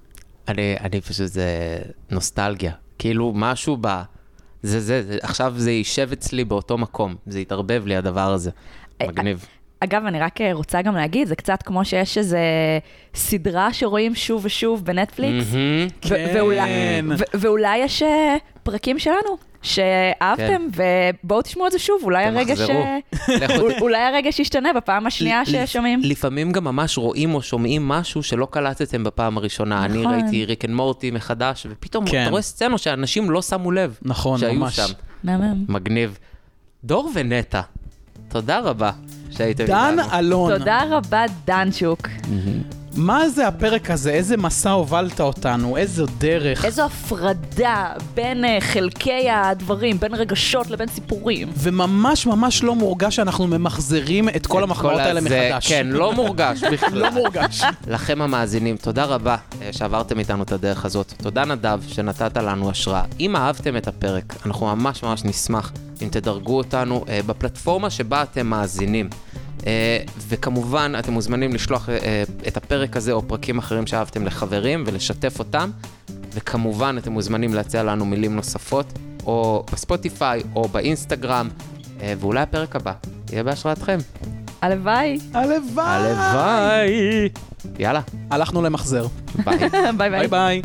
אני, 0.49 0.77
אני 0.81 1.01
פשוט, 1.01 1.27
זה 1.27 1.79
נוסטלגיה. 2.11 2.73
כאילו, 2.99 3.33
משהו 3.37 3.77
ב... 3.81 4.03
זה, 4.63 4.81
זה, 4.81 5.03
זה, 5.03 5.19
עכשיו 5.23 5.55
זה 5.57 5.71
יישב 5.71 6.09
אצלי 6.13 6.45
באותו 6.45 6.79
מקום, 6.79 7.17
זה 7.27 7.41
יתערבב 7.41 7.83
לי 7.87 7.97
הדבר 7.97 8.33
הזה. 8.33 8.51
מגניב. 9.03 9.47
אגב, 9.81 10.05
אני 10.07 10.21
רק 10.21 10.41
אה, 10.41 10.53
רוצה 10.53 10.83
גם 10.83 10.95
להגיד, 10.97 11.29
זה 11.29 11.37
קצת 11.37 11.63
כמו 11.63 11.85
שיש 11.85 12.19
איזו 12.19 12.37
סדרה 13.15 13.73
שרואים 13.73 14.15
שוב 14.15 14.45
ושוב 14.45 14.85
בנטפליקס. 14.85 15.47
ו- 15.51 15.87
כן. 16.01 16.33
ואולי, 16.35 16.71
ו- 17.19 17.25
ואולי 17.35 17.79
יש 17.79 18.03
אה, 18.03 18.37
פרקים 18.63 18.99
שלנו 18.99 19.37
שאהבתם, 19.63 20.63
ובואו 20.77 21.43
תשמעו 21.43 21.67
את 21.67 21.73
זה 21.73 21.79
שוב, 21.79 22.01
אולי 22.03 22.25
הרגש, 22.25 22.59
תמחזרו. 22.59 22.85
אה, 23.29 23.81
אולי 23.81 23.99
הרגש 23.99 24.41
ישתנה 24.41 24.73
בפעם 24.73 25.07
השנייה 25.07 25.43
ששומעים. 25.47 26.01
לפעמים 26.03 26.53
גם 26.53 26.65
ממש 26.65 26.99
רואים 26.99 27.35
או 27.35 27.43
שומעים 27.43 27.89
משהו 27.89 28.23
שלא 28.23 28.49
קלטתם 28.51 29.05
בפעם 29.05 29.39
הראשונה. 29.39 29.85
אני 29.85 29.99
נכון. 29.99 30.15
ראיתי 30.15 30.45
Rick 30.45 30.65
and 30.65 30.75
Morty 30.75 31.11
מחדש, 31.11 31.67
ופתאום 31.71 32.07
כן. 32.07 32.23
אתה 32.23 32.31
רואה 32.31 32.43
סצנות 32.43 32.81
שאנשים 32.81 33.31
לא 33.31 33.43
שמו 33.43 33.71
לב 33.73 33.99
נכון, 34.03 34.39
שהיו 34.39 34.55
ממש. 34.61 34.77
שם. 34.77 34.93
מהמם. 35.25 35.65
מגניב. 35.69 36.19
דור 36.85 37.11
ונטע, 37.15 37.61
תודה 38.29 38.59
רבה 38.61 38.91
שהייתם 39.31 39.65
דן 39.67 39.97
איתנו. 39.99 40.19
אלון. 40.19 40.59
תודה 40.59 40.83
רבה, 40.91 41.25
דנצ'וק. 41.47 42.09
מה 43.01 43.29
זה 43.29 43.49
הפרק 43.49 43.91
הזה? 43.91 44.11
איזה 44.11 44.37
מסע 44.37 44.71
הובלת 44.71 45.21
אותנו? 45.21 45.77
איזו 45.77 46.07
דרך? 46.19 46.65
איזו 46.65 46.85
הפרדה 46.85 47.87
בין 48.15 48.45
אה, 48.45 48.59
חלקי 48.61 49.31
הדברים, 49.31 50.01
בין 50.01 50.15
רגשות 50.15 50.71
לבין 50.71 50.89
סיפורים. 50.89 51.49
וממש 51.57 52.27
ממש 52.27 52.63
לא 52.63 52.75
מורגש 52.75 53.17
שאנחנו 53.17 53.47
ממחזרים 53.47 54.29
את 54.29 54.47
כל 54.47 54.63
המחמאות 54.63 55.01
האלה 55.01 55.21
הזה- 55.21 55.49
מחדש. 55.51 55.69
כן, 55.69 55.87
לא 55.87 56.13
מורגש 56.13 56.63
בכלל. 56.73 56.99
לא 56.99 57.11
מורגש. 57.11 57.63
לכם 57.87 58.23
המאזינים, 58.23 58.77
תודה 58.77 59.05
רבה 59.05 59.37
אה, 59.63 59.73
שעברתם 59.73 60.19
איתנו 60.19 60.43
את 60.43 60.53
הדרך 60.53 60.85
הזאת. 60.85 61.13
תודה 61.23 61.45
נדב 61.45 61.81
שנתת 61.89 62.37
לנו 62.37 62.71
השראה. 62.71 63.03
אם 63.21 63.37
אהבתם 63.37 63.77
את 63.77 63.89
הפרק, 63.89 64.35
אנחנו 64.47 64.67
ממש 64.67 65.03
ממש 65.03 65.25
נשמח 65.25 65.73
אם 66.03 66.09
תדרגו 66.11 66.57
אותנו 66.57 67.05
אה, 67.09 67.21
בפלטפורמה 67.27 67.91
שבה 67.91 68.23
אתם 68.23 68.47
מאזינים. 68.47 69.09
אה, 69.67 69.99
וכמובן, 70.29 70.93
אתם 70.99 71.13
מוזמנים 71.13 71.55
לשלוח 71.55 71.89
אה, 71.89 71.99
אה, 72.03 72.23
את 72.49 72.57
הפרק 72.57 72.97
הזה 72.97 73.13
או 73.13 73.23
פרקים 73.23 73.59
אחרים 73.59 73.87
שאהבתם 73.87 74.27
לחברים 74.27 74.85
ולשתף 74.87 75.39
אותם. 75.39 75.71
וכמובן, 76.35 76.97
אתם 76.99 77.13
מוזמנים 77.13 77.55
להציע 77.55 77.83
לנו 77.83 78.05
מילים 78.05 78.37
נוספות, 78.37 78.93
או 79.27 79.65
בספוטיפיי 79.73 80.43
או 80.57 80.69
באינסטגרם, 80.69 81.49
ואולי 82.01 82.41
הפרק 82.41 82.77
הבא 82.77 82.93
יהיה 83.33 83.43
בהשראתכם. 83.43 83.99
הלוואי. 84.61 85.19
הלוואי. 85.35 85.87
הלוואי. 85.87 87.29
יאללה, 87.79 88.01
הלכנו 88.31 88.63
למחזר. 88.63 89.07
ביי. 89.45 89.59
ביי 89.99 90.11
ביי. 90.11 90.11
ביי 90.11 90.29
ביי. 90.29 90.63